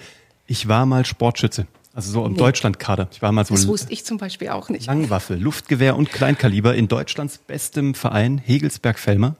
Ich 0.46 0.68
war 0.68 0.86
mal 0.86 1.06
Sportschütze. 1.06 1.68
Also 1.96 2.12
so 2.12 2.26
im 2.26 2.34
nee. 2.34 2.38
Deutschlandkader. 2.38 3.08
Ich 3.14 3.22
war 3.22 3.32
mal 3.32 3.46
so 3.46 3.56
das 3.56 3.68
wusste 3.68 3.94
ich 3.94 4.04
zum 4.04 4.18
Beispiel 4.18 4.50
auch 4.50 4.68
nicht. 4.68 4.86
Langwaffe, 4.86 5.36
Luftgewehr 5.36 5.96
und 5.96 6.12
Kleinkaliber 6.12 6.76
in 6.76 6.90
Deutschlands 6.90 7.38
bestem 7.38 7.96
Verein 7.96 8.38
Hegelsberg-Fellmer. 8.38 9.36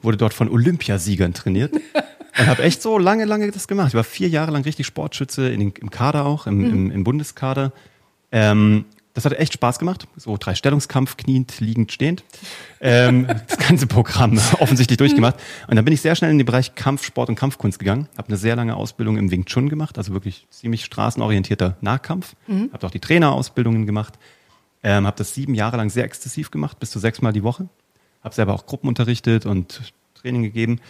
Wurde 0.00 0.16
dort 0.16 0.32
von 0.32 0.48
Olympiasiegern 0.48 1.34
trainiert. 1.34 1.74
Und 2.36 2.48
habe 2.48 2.64
echt 2.64 2.82
so 2.82 2.98
lange, 2.98 3.26
lange 3.26 3.48
das 3.52 3.68
gemacht. 3.68 3.88
Ich 3.88 3.94
war 3.94 4.02
vier 4.02 4.28
Jahre 4.28 4.50
lang 4.50 4.64
richtig 4.64 4.86
Sportschütze 4.86 5.48
in 5.50 5.60
den, 5.60 5.72
im 5.80 5.90
Kader 5.90 6.26
auch, 6.26 6.48
im, 6.48 6.58
mhm. 6.58 6.64
im, 6.64 6.90
im 6.90 7.04
Bundeskader. 7.04 7.72
Ähm, 8.32 8.86
das 9.14 9.24
hat 9.24 9.32
echt 9.34 9.52
Spaß 9.54 9.78
gemacht. 9.78 10.08
So 10.16 10.36
drei 10.36 10.56
Stellungskampf, 10.56 11.16
kniend, 11.16 11.60
liegend, 11.60 11.92
stehend. 11.92 12.24
Ähm, 12.80 13.26
das 13.48 13.58
ganze 13.58 13.86
Programm 13.86 14.38
offensichtlich 14.58 14.98
durchgemacht. 14.98 15.36
Und 15.68 15.76
dann 15.76 15.84
bin 15.84 15.94
ich 15.94 16.00
sehr 16.00 16.16
schnell 16.16 16.32
in 16.32 16.38
den 16.38 16.44
Bereich 16.44 16.74
Kampfsport 16.74 17.28
und 17.28 17.36
Kampfkunst 17.36 17.78
gegangen. 17.78 18.08
Habe 18.18 18.28
eine 18.28 18.36
sehr 18.36 18.56
lange 18.56 18.74
Ausbildung 18.74 19.16
im 19.16 19.30
Wing 19.30 19.44
Chun 19.44 19.68
gemacht, 19.68 19.98
also 19.98 20.12
wirklich 20.12 20.46
ziemlich 20.50 20.84
straßenorientierter 20.84 21.76
Nahkampf. 21.80 22.34
Mhm. 22.48 22.70
Habe 22.72 22.86
auch 22.86 22.90
die 22.90 23.00
Trainerausbildungen 23.00 23.86
gemacht. 23.86 24.14
Ähm, 24.82 25.06
habe 25.06 25.16
das 25.16 25.32
sieben 25.32 25.54
Jahre 25.54 25.76
lang 25.76 25.90
sehr 25.90 26.04
exzessiv 26.04 26.50
gemacht, 26.50 26.80
bis 26.80 26.90
zu 26.90 26.98
sechsmal 26.98 27.32
die 27.32 27.44
Woche. 27.44 27.68
Habe 28.22 28.34
selber 28.34 28.52
auch 28.52 28.66
Gruppen 28.66 28.88
unterrichtet 28.88 29.46
und 29.46 29.94
Training 30.14 30.42
gegeben. 30.42 30.80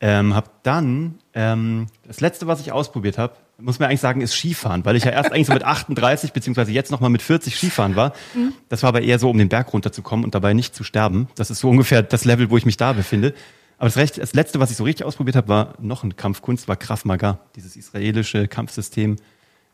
Ähm, 0.00 0.34
habe 0.34 0.50
dann 0.62 1.18
ähm, 1.32 1.86
das 2.06 2.20
letzte, 2.20 2.46
was 2.46 2.60
ich 2.60 2.72
ausprobiert 2.72 3.16
habe, 3.16 3.34
muss 3.58 3.78
man 3.78 3.88
eigentlich 3.88 4.00
sagen, 4.00 4.20
ist 4.20 4.34
Skifahren, 4.34 4.84
weil 4.84 4.96
ich 4.96 5.04
ja 5.04 5.12
erst 5.12 5.32
eigentlich 5.32 5.46
so 5.46 5.54
mit 5.54 5.64
38 5.64 6.32
beziehungsweise 6.32 6.72
jetzt 6.72 6.90
nochmal 6.90 7.10
mit 7.10 7.22
40 7.22 7.56
Skifahren 7.56 7.96
war. 7.96 8.12
Mhm. 8.34 8.52
Das 8.68 8.82
war 8.82 8.88
aber 8.88 9.00
eher 9.00 9.18
so, 9.18 9.30
um 9.30 9.38
den 9.38 9.48
Berg 9.48 9.72
runterzukommen 9.72 10.24
und 10.24 10.34
dabei 10.34 10.52
nicht 10.52 10.74
zu 10.74 10.84
sterben. 10.84 11.28
Das 11.36 11.50
ist 11.50 11.60
so 11.60 11.70
ungefähr 11.70 12.02
das 12.02 12.24
Level, 12.24 12.50
wo 12.50 12.56
ich 12.56 12.66
mich 12.66 12.76
da 12.76 12.92
befinde. 12.92 13.32
Aber 13.78 13.88
das, 13.88 13.96
Recht, 13.96 14.18
das 14.18 14.34
letzte, 14.34 14.60
was 14.60 14.70
ich 14.70 14.76
so 14.76 14.84
richtig 14.84 15.06
ausprobiert 15.06 15.36
habe, 15.36 15.48
war 15.48 15.74
noch 15.80 16.02
ein 16.02 16.16
Kampfkunst, 16.16 16.68
war 16.68 16.76
Krav 16.76 17.04
Maga, 17.04 17.40
dieses 17.56 17.76
israelische 17.76 18.48
Kampfsystem. 18.48 19.16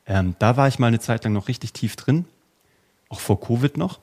Ähm, 0.07 0.35
da 0.39 0.57
war 0.57 0.69
ich 0.69 0.79
mal 0.79 0.89
eine 0.89 0.99
Zeit 0.99 1.25
lang 1.25 1.33
noch 1.33 1.49
richtig 1.49 1.73
tief 1.73 1.95
drin, 1.95 2.25
auch 3.09 3.21
vor 3.21 3.41
Covid 3.41 3.77
noch. 3.77 4.01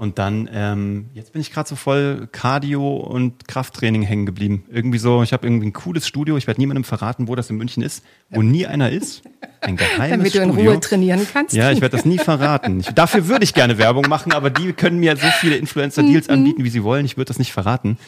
Und 0.00 0.18
dann, 0.18 0.48
ähm, 0.50 1.10
jetzt 1.12 1.34
bin 1.34 1.42
ich 1.42 1.52
gerade 1.52 1.68
so 1.68 1.76
voll 1.76 2.26
Cardio 2.32 2.96
und 2.96 3.46
Krafttraining 3.46 4.00
hängen 4.00 4.24
geblieben. 4.24 4.64
Irgendwie 4.70 4.96
so, 4.96 5.22
ich 5.22 5.34
habe 5.34 5.46
irgendwie 5.46 5.66
ein 5.66 5.74
cooles 5.74 6.06
Studio. 6.08 6.38
Ich 6.38 6.46
werde 6.46 6.58
niemandem 6.58 6.84
verraten, 6.84 7.28
wo 7.28 7.34
das 7.34 7.50
in 7.50 7.56
München 7.56 7.82
ist, 7.82 8.02
wo 8.30 8.40
nie 8.40 8.66
einer 8.66 8.88
ist. 8.88 9.20
Ein 9.60 9.76
geheimes 9.76 10.08
Damit 10.16 10.34
du 10.34 10.38
in 10.40 10.52
Studio. 10.52 10.70
Ruhe 10.70 10.80
trainieren 10.80 11.26
kannst. 11.30 11.54
Ja, 11.54 11.70
ich 11.70 11.82
werde 11.82 11.94
das 11.98 12.06
nie 12.06 12.16
verraten. 12.16 12.80
Ich, 12.80 12.86
dafür 12.86 13.28
würde 13.28 13.44
ich 13.44 13.52
gerne 13.52 13.76
Werbung 13.76 14.08
machen, 14.08 14.32
aber 14.32 14.48
die 14.48 14.72
können 14.72 15.00
mir 15.00 15.18
so 15.18 15.26
viele 15.38 15.56
Influencer-Deals 15.58 16.28
Mhm. 16.28 16.32
anbieten, 16.34 16.64
wie 16.64 16.70
sie 16.70 16.82
wollen. 16.82 17.04
Ich 17.04 17.18
würde 17.18 17.28
das 17.28 17.38
nicht 17.38 17.52
verraten. 17.52 17.98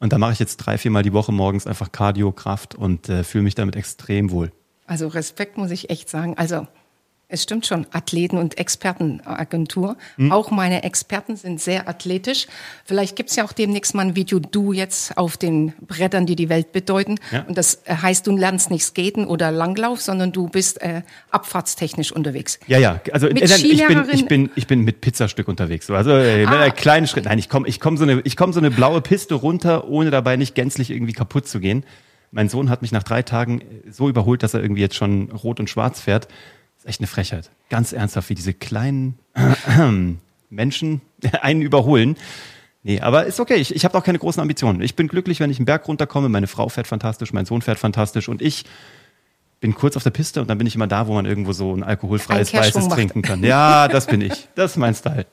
Und 0.00 0.14
da 0.14 0.18
mache 0.18 0.32
ich 0.32 0.38
jetzt 0.38 0.56
drei, 0.56 0.78
viermal 0.78 1.02
die 1.02 1.12
Woche 1.12 1.32
morgens 1.32 1.66
einfach 1.66 1.92
Cardio, 1.92 2.32
Kraft 2.32 2.74
und 2.74 3.10
äh, 3.10 3.24
fühle 3.24 3.44
mich 3.44 3.54
damit 3.54 3.76
extrem 3.76 4.30
wohl. 4.30 4.52
Also 4.86 5.08
Respekt 5.08 5.58
muss 5.58 5.70
ich 5.70 5.90
echt 5.90 6.08
sagen. 6.08 6.32
Also 6.38 6.66
es 7.28 7.42
stimmt 7.42 7.66
schon, 7.66 7.86
Athleten- 7.90 8.38
und 8.38 8.56
Expertenagentur. 8.56 9.96
Hm? 10.16 10.30
Auch 10.30 10.52
meine 10.52 10.84
Experten 10.84 11.34
sind 11.34 11.60
sehr 11.60 11.88
athletisch. 11.88 12.46
Vielleicht 12.84 13.16
gibt's 13.16 13.34
ja 13.34 13.44
auch 13.44 13.52
demnächst 13.52 13.96
mal 13.96 14.02
ein 14.06 14.14
Video, 14.16 14.38
du 14.38 14.72
jetzt 14.72 15.18
auf 15.18 15.36
den 15.36 15.72
Brettern, 15.80 16.26
die 16.26 16.36
die 16.36 16.48
Welt 16.48 16.70
bedeuten. 16.70 17.16
Ja. 17.32 17.42
Und 17.42 17.58
das 17.58 17.82
äh, 17.84 17.96
heißt, 17.96 18.26
du 18.28 18.36
lernst 18.36 18.70
nicht 18.70 18.84
Skaten 18.84 19.26
oder 19.26 19.50
Langlauf, 19.50 20.00
sondern 20.00 20.30
du 20.30 20.48
bist 20.48 20.80
äh, 20.82 21.02
abfahrtstechnisch 21.30 22.12
unterwegs. 22.12 22.60
Ja, 22.68 22.78
ja, 22.78 23.00
also 23.12 23.26
Mit 23.26 23.42
äh, 23.42 23.48
nein, 23.48 23.60
ich 23.64 23.86
bin, 23.86 24.04
ich 24.12 24.26
bin, 24.26 24.50
ich 24.54 24.66
bin 24.68 24.80
mit 24.82 25.00
Pizzastück 25.00 25.48
unterwegs. 25.48 25.86
So. 25.88 25.94
Also 25.96 26.10
äh, 26.10 26.46
Ah. 26.46 26.60
ein 26.60 26.74
kleinen 26.74 27.08
Schritt. 27.08 27.24
Nein, 27.24 27.40
ich 27.40 27.48
komme, 27.48 27.66
ich 27.66 27.80
komme 27.80 27.96
so 27.96 28.04
eine, 28.04 28.20
ich 28.22 28.36
komme 28.36 28.52
so 28.52 28.60
eine 28.60 28.70
blaue 28.70 29.00
Piste 29.00 29.34
runter, 29.34 29.88
ohne 29.88 30.10
dabei 30.10 30.36
nicht 30.36 30.54
gänzlich 30.54 30.90
irgendwie 30.92 31.12
kaputt 31.12 31.48
zu 31.48 31.58
gehen. 31.58 31.84
Mein 32.30 32.48
Sohn 32.48 32.70
hat 32.70 32.82
mich 32.82 32.92
nach 32.92 33.02
drei 33.02 33.22
Tagen 33.22 33.60
äh, 33.62 33.64
so 33.90 34.08
überholt, 34.08 34.44
dass 34.44 34.54
er 34.54 34.60
irgendwie 34.62 34.82
jetzt 34.82 34.94
schon 34.94 35.32
rot 35.32 35.58
und 35.58 35.68
schwarz 35.68 36.00
fährt. 36.00 36.28
Ist 36.86 36.90
echt 36.90 37.00
eine 37.00 37.08
Frechheit. 37.08 37.50
Ganz 37.68 37.92
ernsthaft, 37.92 38.30
wie 38.30 38.36
diese 38.36 38.54
kleinen 38.54 39.18
Menschen 40.50 41.00
einen 41.42 41.60
überholen. 41.62 42.16
Nee, 42.84 43.00
aber 43.00 43.26
ist 43.26 43.40
okay. 43.40 43.56
Ich, 43.56 43.74
ich 43.74 43.84
habe 43.84 43.98
auch 43.98 44.04
keine 44.04 44.20
großen 44.20 44.40
Ambitionen. 44.40 44.80
Ich 44.80 44.94
bin 44.94 45.08
glücklich, 45.08 45.40
wenn 45.40 45.50
ich 45.50 45.58
einen 45.58 45.66
Berg 45.66 45.88
runterkomme. 45.88 46.28
Meine 46.28 46.46
Frau 46.46 46.68
fährt 46.68 46.86
fantastisch, 46.86 47.32
mein 47.32 47.44
Sohn 47.44 47.60
fährt 47.60 47.80
fantastisch 47.80 48.28
und 48.28 48.40
ich 48.40 48.64
bin 49.58 49.74
kurz 49.74 49.96
auf 49.96 50.04
der 50.04 50.10
Piste 50.10 50.40
und 50.40 50.48
dann 50.48 50.58
bin 50.58 50.66
ich 50.68 50.76
immer 50.76 50.86
da, 50.86 51.08
wo 51.08 51.14
man 51.14 51.26
irgendwo 51.26 51.52
so 51.52 51.74
ein 51.74 51.82
alkoholfreies 51.82 52.50
Kehrschwung 52.50 52.74
Weißes 52.74 52.88
macht. 52.88 52.96
trinken 52.96 53.22
kann. 53.22 53.42
Ja, 53.42 53.88
das 53.88 54.06
bin 54.06 54.20
ich. 54.20 54.48
Das 54.54 54.72
ist 54.72 54.76
mein 54.76 54.94
Style. 54.94 55.26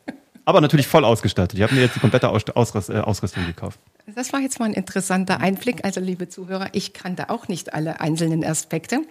Aber 0.45 0.59
natürlich 0.59 0.87
voll 0.87 1.05
ausgestattet. 1.05 1.59
Ich 1.59 1.61
habe 1.63 1.75
mir 1.75 1.81
jetzt 1.81 1.95
die 1.95 1.99
komplette 1.99 2.27
äh, 2.27 2.29
Ausrüstung 2.29 3.45
gekauft. 3.45 3.79
Das 4.15 4.33
war 4.33 4.39
jetzt 4.39 4.59
mal 4.59 4.65
ein 4.65 4.73
interessanter 4.73 5.39
Einblick. 5.39 5.85
Also, 5.85 6.01
liebe 6.01 6.27
Zuhörer, 6.27 6.69
ich 6.73 6.93
kannte 6.93 7.29
auch 7.29 7.47
nicht 7.47 7.73
alle 7.73 8.01
einzelnen 8.01 8.43
Aspekte. 8.43 9.01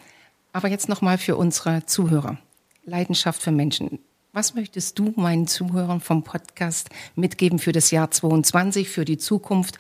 Aber 0.53 0.69
jetzt 0.69 0.89
nochmal 0.89 1.19
für 1.19 1.37
unsere 1.37 1.87
Zuhörer. 1.87 2.39
Leidenschaft 2.85 3.43
für 3.43 3.53
Menschen. 3.53 4.01
Was 4.33 4.55
möchtest 4.55 4.99
du 4.99 5.13
meinen 5.17 5.47
Zuhörern 5.47 6.01
vom 6.01 6.25
Podcast 6.25 6.91
mitgeben 7.15 7.59
für 7.59 7.73
das 7.73 7.91
Jahr 7.91 8.11
22, 8.11 8.89
für 8.89 9.05
die 9.05 9.19
Zukunft? 9.19 9.79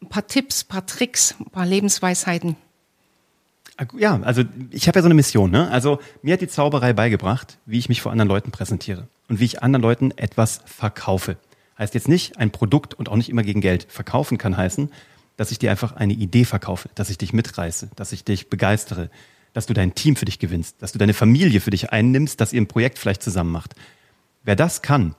Ein 0.00 0.08
paar 0.08 0.26
Tipps, 0.26 0.64
ein 0.64 0.68
paar 0.68 0.86
Tricks, 0.86 1.34
ein 1.40 1.50
paar 1.50 1.66
Lebensweisheiten. 1.66 2.56
Ja, 3.96 4.20
also 4.20 4.44
ich 4.70 4.88
habe 4.88 4.98
ja 4.98 5.02
so 5.02 5.06
eine 5.06 5.14
Mission. 5.14 5.50
Ne? 5.50 5.70
Also 5.70 5.98
mir 6.20 6.34
hat 6.34 6.40
die 6.40 6.48
Zauberei 6.48 6.92
beigebracht, 6.92 7.58
wie 7.66 7.78
ich 7.78 7.88
mich 7.88 8.02
vor 8.02 8.12
anderen 8.12 8.28
Leuten 8.28 8.50
präsentiere 8.50 9.08
und 9.28 9.40
wie 9.40 9.44
ich 9.44 9.62
anderen 9.62 9.82
Leuten 9.82 10.10
etwas 10.12 10.60
verkaufe. 10.66 11.36
Heißt 11.78 11.94
jetzt 11.94 12.08
nicht 12.08 12.38
ein 12.38 12.50
Produkt 12.50 12.94
und 12.94 13.08
auch 13.08 13.16
nicht 13.16 13.30
immer 13.30 13.42
gegen 13.42 13.60
Geld. 13.60 13.86
Verkaufen 13.88 14.38
kann 14.38 14.56
heißen, 14.56 14.92
dass 15.36 15.50
ich 15.50 15.58
dir 15.58 15.70
einfach 15.70 15.96
eine 15.96 16.12
Idee 16.12 16.44
verkaufe, 16.44 16.90
dass 16.94 17.10
ich 17.10 17.18
dich 17.18 17.32
mitreiße, 17.32 17.90
dass 17.96 18.12
ich 18.12 18.24
dich 18.24 18.50
begeistere, 18.50 19.10
dass 19.52 19.66
du 19.66 19.74
dein 19.74 19.94
Team 19.94 20.16
für 20.16 20.24
dich 20.24 20.38
gewinnst, 20.38 20.80
dass 20.80 20.92
du 20.92 20.98
deine 20.98 21.14
Familie 21.14 21.60
für 21.60 21.70
dich 21.70 21.92
einnimmst, 21.92 22.40
dass 22.40 22.52
ihr 22.52 22.60
ein 22.60 22.68
Projekt 22.68 22.98
vielleicht 22.98 23.22
zusammen 23.22 23.52
macht. 23.52 23.74
Wer 24.44 24.56
das 24.56 24.82
kann, 24.82 25.14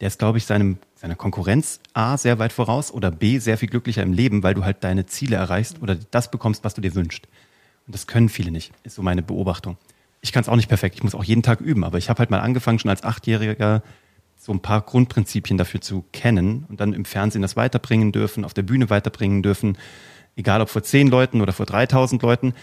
der 0.00 0.08
ist, 0.08 0.18
glaube 0.18 0.38
ich, 0.38 0.46
seinem, 0.46 0.78
seiner 0.96 1.14
Konkurrenz 1.14 1.80
A 1.94 2.18
sehr 2.18 2.40
weit 2.40 2.52
voraus 2.52 2.90
oder 2.90 3.10
B 3.10 3.38
sehr 3.38 3.56
viel 3.56 3.68
glücklicher 3.68 4.02
im 4.02 4.12
Leben, 4.12 4.42
weil 4.42 4.54
du 4.54 4.64
halt 4.64 4.82
deine 4.82 5.06
Ziele 5.06 5.36
erreichst 5.36 5.80
oder 5.80 5.94
das 5.94 6.30
bekommst, 6.30 6.64
was 6.64 6.74
du 6.74 6.80
dir 6.80 6.94
wünschst. 6.94 7.28
Und 7.86 7.94
das 7.94 8.06
können 8.06 8.28
viele 8.28 8.50
nicht, 8.50 8.72
ist 8.82 8.96
so 8.96 9.02
meine 9.02 9.22
Beobachtung. 9.22 9.76
Ich 10.20 10.32
kann 10.32 10.42
es 10.42 10.48
auch 10.48 10.56
nicht 10.56 10.68
perfekt, 10.68 10.96
ich 10.96 11.04
muss 11.04 11.14
auch 11.14 11.24
jeden 11.24 11.42
Tag 11.42 11.60
üben, 11.60 11.84
aber 11.84 11.98
ich 11.98 12.08
habe 12.08 12.18
halt 12.18 12.30
mal 12.30 12.40
angefangen, 12.40 12.78
schon 12.78 12.90
als 12.90 13.04
Achtjähriger 13.04 13.82
so 14.38 14.52
ein 14.52 14.60
paar 14.60 14.80
Grundprinzipien 14.80 15.56
dafür 15.56 15.80
zu 15.80 16.04
kennen 16.12 16.66
und 16.68 16.80
dann 16.80 16.94
im 16.94 17.04
Fernsehen 17.04 17.42
das 17.42 17.54
weiterbringen 17.54 18.10
dürfen, 18.10 18.44
auf 18.44 18.54
der 18.54 18.62
Bühne 18.62 18.90
weiterbringen 18.90 19.42
dürfen, 19.42 19.78
egal 20.34 20.60
ob 20.60 20.68
vor 20.68 20.82
zehn 20.82 21.06
Leuten 21.06 21.40
oder 21.40 21.52
vor 21.52 21.66
3000 21.66 22.20
Leuten. 22.22 22.54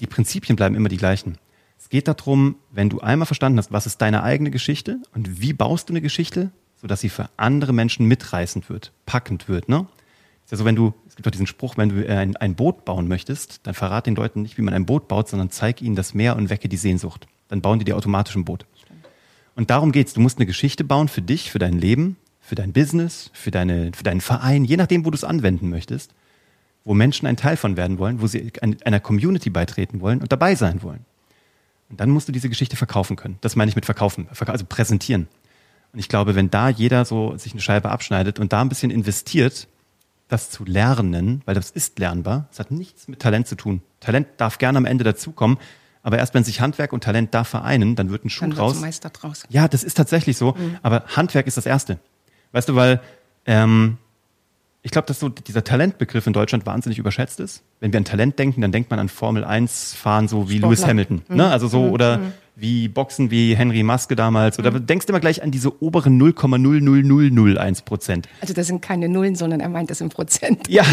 Die 0.00 0.06
Prinzipien 0.06 0.56
bleiben 0.56 0.74
immer 0.74 0.88
die 0.88 0.96
gleichen. 0.96 1.38
Es 1.78 1.88
geht 1.88 2.08
darum, 2.08 2.56
wenn 2.70 2.88
du 2.88 3.00
einmal 3.00 3.26
verstanden 3.26 3.58
hast, 3.58 3.72
was 3.72 3.86
ist 3.86 4.00
deine 4.00 4.22
eigene 4.22 4.50
Geschichte 4.50 5.00
und 5.14 5.40
wie 5.40 5.52
baust 5.52 5.88
du 5.88 5.92
eine 5.92 6.00
Geschichte, 6.00 6.50
sodass 6.80 7.00
sie 7.00 7.08
für 7.08 7.28
andere 7.36 7.72
Menschen 7.72 8.06
mitreißend 8.06 8.68
wird, 8.70 8.92
packend 9.06 9.48
wird. 9.48 9.68
Ne? 9.68 9.86
Ist 10.44 10.52
ja 10.52 10.58
so, 10.58 10.64
wenn 10.64 10.76
du, 10.76 10.94
es 11.08 11.16
gibt 11.16 11.26
doch 11.26 11.30
diesen 11.30 11.46
Spruch, 11.46 11.76
wenn 11.76 11.88
du 11.90 12.06
äh, 12.06 12.16
ein, 12.16 12.36
ein 12.36 12.54
Boot 12.54 12.84
bauen 12.84 13.08
möchtest, 13.08 13.60
dann 13.66 13.74
verrat 13.74 14.06
den 14.06 14.14
Leuten 14.14 14.42
nicht, 14.42 14.58
wie 14.58 14.62
man 14.62 14.74
ein 14.74 14.86
Boot 14.86 15.08
baut, 15.08 15.28
sondern 15.28 15.50
zeig 15.50 15.80
ihnen 15.80 15.96
das 15.96 16.14
Meer 16.14 16.36
und 16.36 16.50
wecke 16.50 16.68
die 16.68 16.76
Sehnsucht. 16.76 17.26
Dann 17.48 17.62
bauen 17.62 17.78
die 17.78 17.84
dir 17.84 17.96
automatisch 17.96 18.36
ein 18.36 18.44
Boot. 18.44 18.66
Und 19.56 19.70
darum 19.70 19.92
geht's. 19.92 20.14
Du 20.14 20.20
musst 20.20 20.38
eine 20.38 20.46
Geschichte 20.46 20.84
bauen 20.84 21.08
für 21.08 21.22
dich, 21.22 21.50
für 21.50 21.58
dein 21.58 21.78
Leben, 21.78 22.16
für 22.40 22.54
dein 22.54 22.72
Business, 22.72 23.30
für, 23.32 23.50
deine, 23.50 23.92
für 23.94 24.02
deinen 24.02 24.20
Verein, 24.20 24.64
je 24.64 24.76
nachdem, 24.76 25.04
wo 25.04 25.10
du 25.10 25.16
es 25.16 25.24
anwenden 25.24 25.70
möchtest, 25.70 26.14
wo 26.84 26.94
Menschen 26.94 27.26
ein 27.26 27.36
Teil 27.36 27.56
von 27.56 27.76
werden 27.76 27.98
wollen, 27.98 28.20
wo 28.20 28.26
sie 28.26 28.52
ein- 28.60 28.76
einer 28.84 29.00
Community 29.00 29.50
beitreten 29.50 30.00
wollen 30.00 30.20
und 30.20 30.30
dabei 30.32 30.54
sein 30.54 30.82
wollen. 30.82 31.04
Und 31.90 32.00
dann 32.00 32.10
musst 32.10 32.28
du 32.28 32.32
diese 32.32 32.48
Geschichte 32.48 32.76
verkaufen 32.76 33.16
können. 33.16 33.38
Das 33.40 33.56
meine 33.56 33.68
ich 33.68 33.76
mit 33.76 33.84
verkaufen, 33.84 34.28
verka- 34.34 34.50
also 34.52 34.64
präsentieren. 34.68 35.28
Und 35.92 35.98
ich 35.98 36.08
glaube, 36.08 36.34
wenn 36.34 36.50
da 36.50 36.68
jeder 36.68 37.04
so 37.04 37.36
sich 37.36 37.52
eine 37.52 37.60
Scheibe 37.62 37.90
abschneidet 37.90 38.38
und 38.40 38.52
da 38.52 38.60
ein 38.60 38.68
bisschen 38.68 38.90
investiert, 38.90 39.68
das 40.28 40.50
zu 40.50 40.64
lernen, 40.64 41.42
weil 41.44 41.54
das 41.54 41.70
ist 41.70 41.98
lernbar, 41.98 42.48
es 42.50 42.58
hat 42.58 42.70
nichts 42.70 43.06
mit 43.08 43.20
Talent 43.20 43.46
zu 43.46 43.54
tun. 43.56 43.82
Talent 44.00 44.26
darf 44.38 44.58
gerne 44.58 44.78
am 44.78 44.86
Ende 44.86 45.04
dazukommen, 45.04 45.58
aber 46.02 46.18
erst 46.18 46.34
wenn 46.34 46.42
sich 46.44 46.60
Handwerk 46.60 46.92
und 46.92 47.04
Talent 47.04 47.32
da 47.34 47.44
vereinen, 47.44 47.94
dann 47.94 48.10
wird 48.10 48.24
ein 48.24 48.30
Schuh 48.30 48.40
Dann 48.46 48.50
draus. 48.50 48.80
Meister 48.80 49.10
draus. 49.10 49.44
Ja, 49.50 49.68
das 49.68 49.84
ist 49.84 49.96
tatsächlich 49.96 50.36
so. 50.36 50.56
Aber 50.82 51.04
Handwerk 51.14 51.46
ist 51.46 51.56
das 51.56 51.66
Erste. 51.66 51.98
Weißt 52.52 52.68
du, 52.68 52.74
weil 52.74 53.00
ähm, 53.46 53.98
ich 54.84 54.90
glaube, 54.90 55.06
dass 55.06 55.18
so 55.18 55.30
dieser 55.30 55.64
Talentbegriff 55.64 56.26
in 56.26 56.34
Deutschland 56.34 56.66
wahnsinnig 56.66 56.98
überschätzt 56.98 57.40
ist. 57.40 57.62
Wenn 57.80 57.92
wir 57.94 57.98
an 57.98 58.04
Talent 58.04 58.38
denken, 58.38 58.60
dann 58.60 58.70
denkt 58.70 58.90
man 58.90 59.00
an 59.00 59.08
Formel 59.08 59.42
1 59.42 59.94
fahren 59.94 60.28
so 60.28 60.50
wie 60.50 60.58
Sportler. 60.58 60.68
Lewis 60.68 60.86
Hamilton. 60.86 61.22
Ne? 61.30 61.48
Also 61.48 61.68
so 61.68 61.88
oder 61.88 62.20
wie 62.54 62.88
Boxen 62.88 63.30
wie 63.30 63.56
Henry 63.56 63.82
Maske 63.82 64.14
damals. 64.14 64.58
Oder 64.58 64.70
du 64.70 64.80
denkst 64.80 65.06
immer 65.08 65.20
gleich 65.20 65.42
an 65.42 65.50
diese 65.50 65.82
oberen 65.82 66.20
0,00001 66.20 67.84
Prozent. 67.84 68.28
Also 68.42 68.52
das 68.52 68.66
sind 68.66 68.82
keine 68.82 69.08
Nullen, 69.08 69.36
sondern 69.36 69.60
er 69.60 69.70
meint 69.70 69.90
das 69.90 70.02
in 70.02 70.10
Prozent. 70.10 70.68
Ja, 70.68 70.84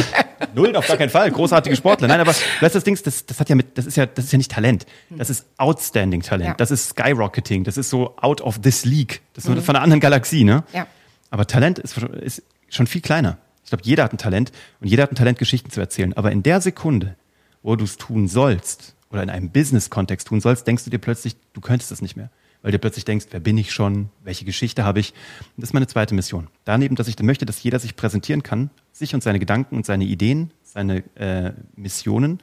Nullen 0.56 0.78
auf 0.78 0.88
gar 0.88 0.96
keinen 0.96 1.10
Fall. 1.10 1.30
Großartige 1.30 1.76
Sportler. 1.76 2.08
Nein, 2.08 2.22
aber 2.22 2.32
weißt 2.32 2.62
du, 2.62 2.70
das 2.70 2.86
Ding, 2.86 2.94
ist, 2.94 3.06
das, 3.06 3.26
das 3.26 3.42
hat 3.42 3.50
ja 3.50 3.56
mit, 3.56 3.78
das 3.78 3.86
ist 3.86 3.98
ja, 3.98 4.06
das 4.06 4.24
ist 4.24 4.32
ja 4.32 4.38
nicht 4.38 4.52
Talent. 4.52 4.86
Das 5.10 5.30
ist 5.30 5.46
outstanding 5.58 6.22
Talent. 6.22 6.48
Ja. 6.48 6.54
Das 6.54 6.72
ist 6.72 6.92
Skyrocketing. 6.92 7.66
Das 7.66 7.76
ist 7.76 7.90
so 7.90 8.16
out 8.22 8.40
of 8.40 8.60
this 8.62 8.86
league. 8.86 9.20
Das 9.34 9.44
ist 9.44 9.54
so 9.54 9.62
von 9.62 9.76
einer 9.76 9.84
anderen 9.84 10.00
Galaxie, 10.00 10.46
ne? 10.46 10.64
Ja. 10.72 10.88
Aber 11.30 11.46
Talent 11.46 11.78
ist, 11.78 11.98
ist 11.98 12.44
schon 12.70 12.88
viel 12.88 13.02
kleiner. 13.02 13.38
Ich 13.72 13.78
glaube, 13.78 13.88
jeder 13.88 14.04
hat 14.04 14.12
ein 14.12 14.18
Talent 14.18 14.52
und 14.82 14.90
jeder 14.90 15.04
hat 15.04 15.14
ein 15.14 15.16
Talent, 15.16 15.40
Geschichten 15.40 15.72
zu 15.72 15.80
erzählen. 15.80 16.12
Aber 16.18 16.30
in 16.34 16.44
der 16.44 16.60
Sekunde, 16.60 17.16
wo 17.64 17.78
du 17.78 17.86
es 17.86 17.96
tun 17.96 18.28
sollst 18.28 18.96
oder 19.10 19.24
in 19.24 19.30
einem 19.30 19.50
Business-Kontext 19.50 20.28
tun 20.28 20.42
sollst, 20.42 20.68
denkst 20.68 20.84
du 20.84 20.90
dir 20.90 20.98
plötzlich, 20.98 21.38
du 21.54 21.62
könntest 21.62 21.90
das 21.90 22.02
nicht 22.02 22.18
mehr. 22.18 22.30
Weil 22.64 22.74
du 22.74 22.80
plötzlich 22.80 23.06
denkst, 23.06 23.28
wer 23.32 23.40
bin 23.40 23.58
ich 23.58 23.72
schon? 23.72 24.10
Welche 24.26 24.44
Geschichte 24.44 24.84
habe 24.84 25.00
ich? 25.00 25.14
Das 25.56 25.70
ist 25.70 25.74
meine 25.74 25.88
zweite 25.88 26.14
Mission. 26.14 26.50
Daneben, 26.66 26.98
dass 26.98 27.08
ich 27.08 27.18
möchte, 27.20 27.46
dass 27.46 27.64
jeder 27.64 27.80
sich 27.80 27.96
präsentieren 27.96 28.44
kann, 28.44 28.72
sich 28.92 29.16
und 29.16 29.24
seine 29.24 29.40
Gedanken 29.40 29.78
und 29.78 29.86
seine 29.86 30.04
Ideen, 30.04 30.52
seine 30.64 31.06
äh, 31.16 31.54
Missionen, 31.78 32.42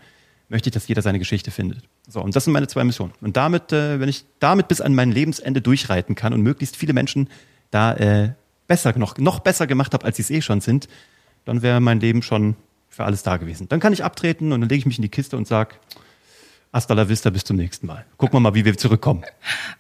möchte 0.49 0.71
ich, 0.71 0.73
dass 0.73 0.89
jeder 0.89 1.03
seine 1.03 1.19
Geschichte 1.19 1.51
findet. 1.51 1.83
So, 2.09 2.23
und 2.23 2.35
das 2.37 2.45
sind 2.45 2.55
meine 2.55 2.69
zwei 2.69 2.85
Missionen. 2.85 3.13
Und 3.21 3.37
damit, 3.37 3.71
äh, 3.71 4.01
wenn 4.01 4.09
ich 4.09 4.25
damit 4.39 4.69
bis 4.69 4.81
an 4.81 4.95
mein 4.95 5.13
Lebensende 5.13 5.61
durchreiten 5.61 6.15
kann 6.15 6.33
und 6.33 6.41
möglichst 6.41 6.75
viele 6.75 6.95
Menschen 6.95 7.29
da 7.71 7.93
äh, 7.93 8.33
besser 8.67 8.97
noch, 8.99 9.19
noch 9.19 9.41
besser 9.41 9.67
gemacht 9.67 9.93
habe, 9.93 10.07
als 10.07 10.17
sie 10.17 10.23
es 10.23 10.31
eh 10.31 10.41
schon 10.41 10.63
sind, 10.63 10.89
dann 11.49 11.63
wäre 11.63 11.81
mein 11.81 11.99
Leben 11.99 12.21
schon 12.21 12.57
für 12.91 13.05
alles 13.05 13.23
da 13.23 13.39
gewesen. 13.39 13.71
Dann 13.71 13.81
kann 13.81 13.95
ich 13.95 14.05
abtreten 14.05 14.53
und 14.53 14.61
dann 14.61 14.69
lege 14.69 14.81
ich 14.81 14.87
mich 14.87 14.99
in 14.99 15.03
die 15.03 15.09
Kiste 15.09 15.35
und 15.39 15.49
sage, 15.49 15.77
hasta 16.75 16.93
la 16.93 17.09
vista, 17.09 17.31
bis 17.31 17.43
zum 17.43 17.57
nächsten 17.57 17.87
Mal. 17.87 18.05
Gucken 18.19 18.37
wir 18.37 18.41
mal, 18.41 18.55
wie 18.55 18.67
wir 18.67 18.77
zurückkommen. 18.77 19.25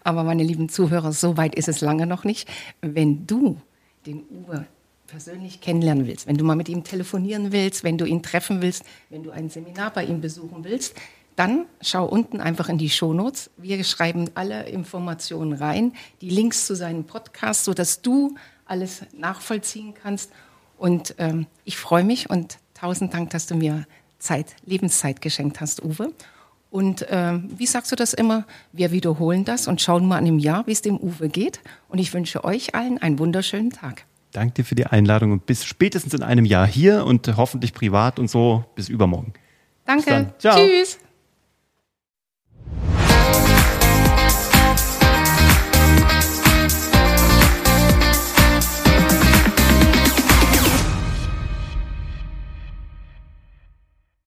Aber 0.03 0.25
meine 0.25 0.43
lieben 0.43 0.71
Zuhörer, 0.71 1.13
so 1.13 1.37
weit 1.37 1.55
ist 1.55 1.69
es 1.69 1.83
lange 1.83 2.07
noch 2.07 2.25
nicht. 2.25 2.49
Wenn 2.81 3.27
du 3.27 3.61
den 4.07 4.23
Uwe 4.31 4.65
persönlich 5.09 5.61
kennenlernen 5.61 6.07
willst, 6.07 6.27
wenn 6.27 6.39
du 6.39 6.45
mal 6.45 6.57
mit 6.57 6.71
ihm 6.71 6.85
telefonieren 6.85 7.53
willst, 7.53 7.85
wenn 7.85 7.99
du 7.99 8.07
ihn 8.07 8.23
treffen 8.23 8.63
willst, 8.63 8.85
wenn 9.11 9.23
du 9.23 9.31
ein 9.31 9.51
Seminar 9.51 9.93
bei 9.93 10.07
ihm 10.07 10.23
besuchen 10.23 10.65
willst, 10.65 10.97
dann 11.37 11.67
schau 11.83 12.07
unten 12.07 12.41
einfach 12.41 12.71
in 12.71 12.79
die 12.79 12.89
Shownotes. 12.89 13.51
Wir 13.59 13.85
schreiben 13.85 14.31
alle 14.35 14.71
Informationen 14.71 15.53
rein, 15.53 15.93
die 16.23 16.31
Links 16.31 16.67
zu 16.67 16.75
seinem 16.75 17.05
Podcast, 17.05 17.65
sodass 17.65 18.01
du 18.01 18.37
alles 18.65 19.03
nachvollziehen 19.13 19.93
kannst. 19.93 20.33
Und 20.79 21.15
ähm, 21.19 21.47
ich 21.65 21.77
freue 21.77 22.05
mich 22.05 22.31
und 22.31 22.59
tausend 22.75 23.13
Dank, 23.13 23.31
dass 23.31 23.47
du 23.47 23.55
mir 23.55 23.87
Zeit, 24.19 24.57
Lebenszeit 24.65 25.21
geschenkt 25.21 25.61
hast, 25.61 25.85
Uwe. 25.85 26.13
Und 26.71 27.03
äh, 27.03 27.39
wie 27.57 27.67
sagst 27.67 27.93
du 27.93 27.97
das 27.97 28.13
immer? 28.13 28.45
Wir 28.73 28.91
wiederholen 28.91 29.45
das 29.45 29.69
und 29.69 29.81
schauen 29.81 30.07
mal 30.07 30.19
an 30.19 30.27
einem 30.27 30.39
Jahr, 30.39 30.67
wie 30.67 30.73
es 30.73 30.83
dem 30.83 30.99
Uwe 30.99 31.29
geht. 31.29 31.61
Und 31.89 31.99
ich 31.99 32.13
wünsche 32.13 32.45
euch 32.45 32.75
allen 32.75 32.99
einen 32.99 33.19
wunderschönen 33.19 33.71
Tag. 33.71 34.05
Danke 34.33 34.55
dir 34.55 34.65
für 34.65 34.75
die 34.75 34.87
Einladung 34.87 35.33
und 35.33 35.47
bis 35.47 35.65
spätestens 35.65 36.13
in 36.13 36.23
einem 36.23 36.45
Jahr 36.45 36.67
hier 36.67 37.07
und 37.07 37.37
hoffentlich 37.37 37.73
privat 37.73 38.19
und 38.19 38.29
so 38.29 38.65
bis 38.75 38.89
übermorgen. 38.89 39.33
Danke. 39.87 40.35
Tschüss. 40.39 40.99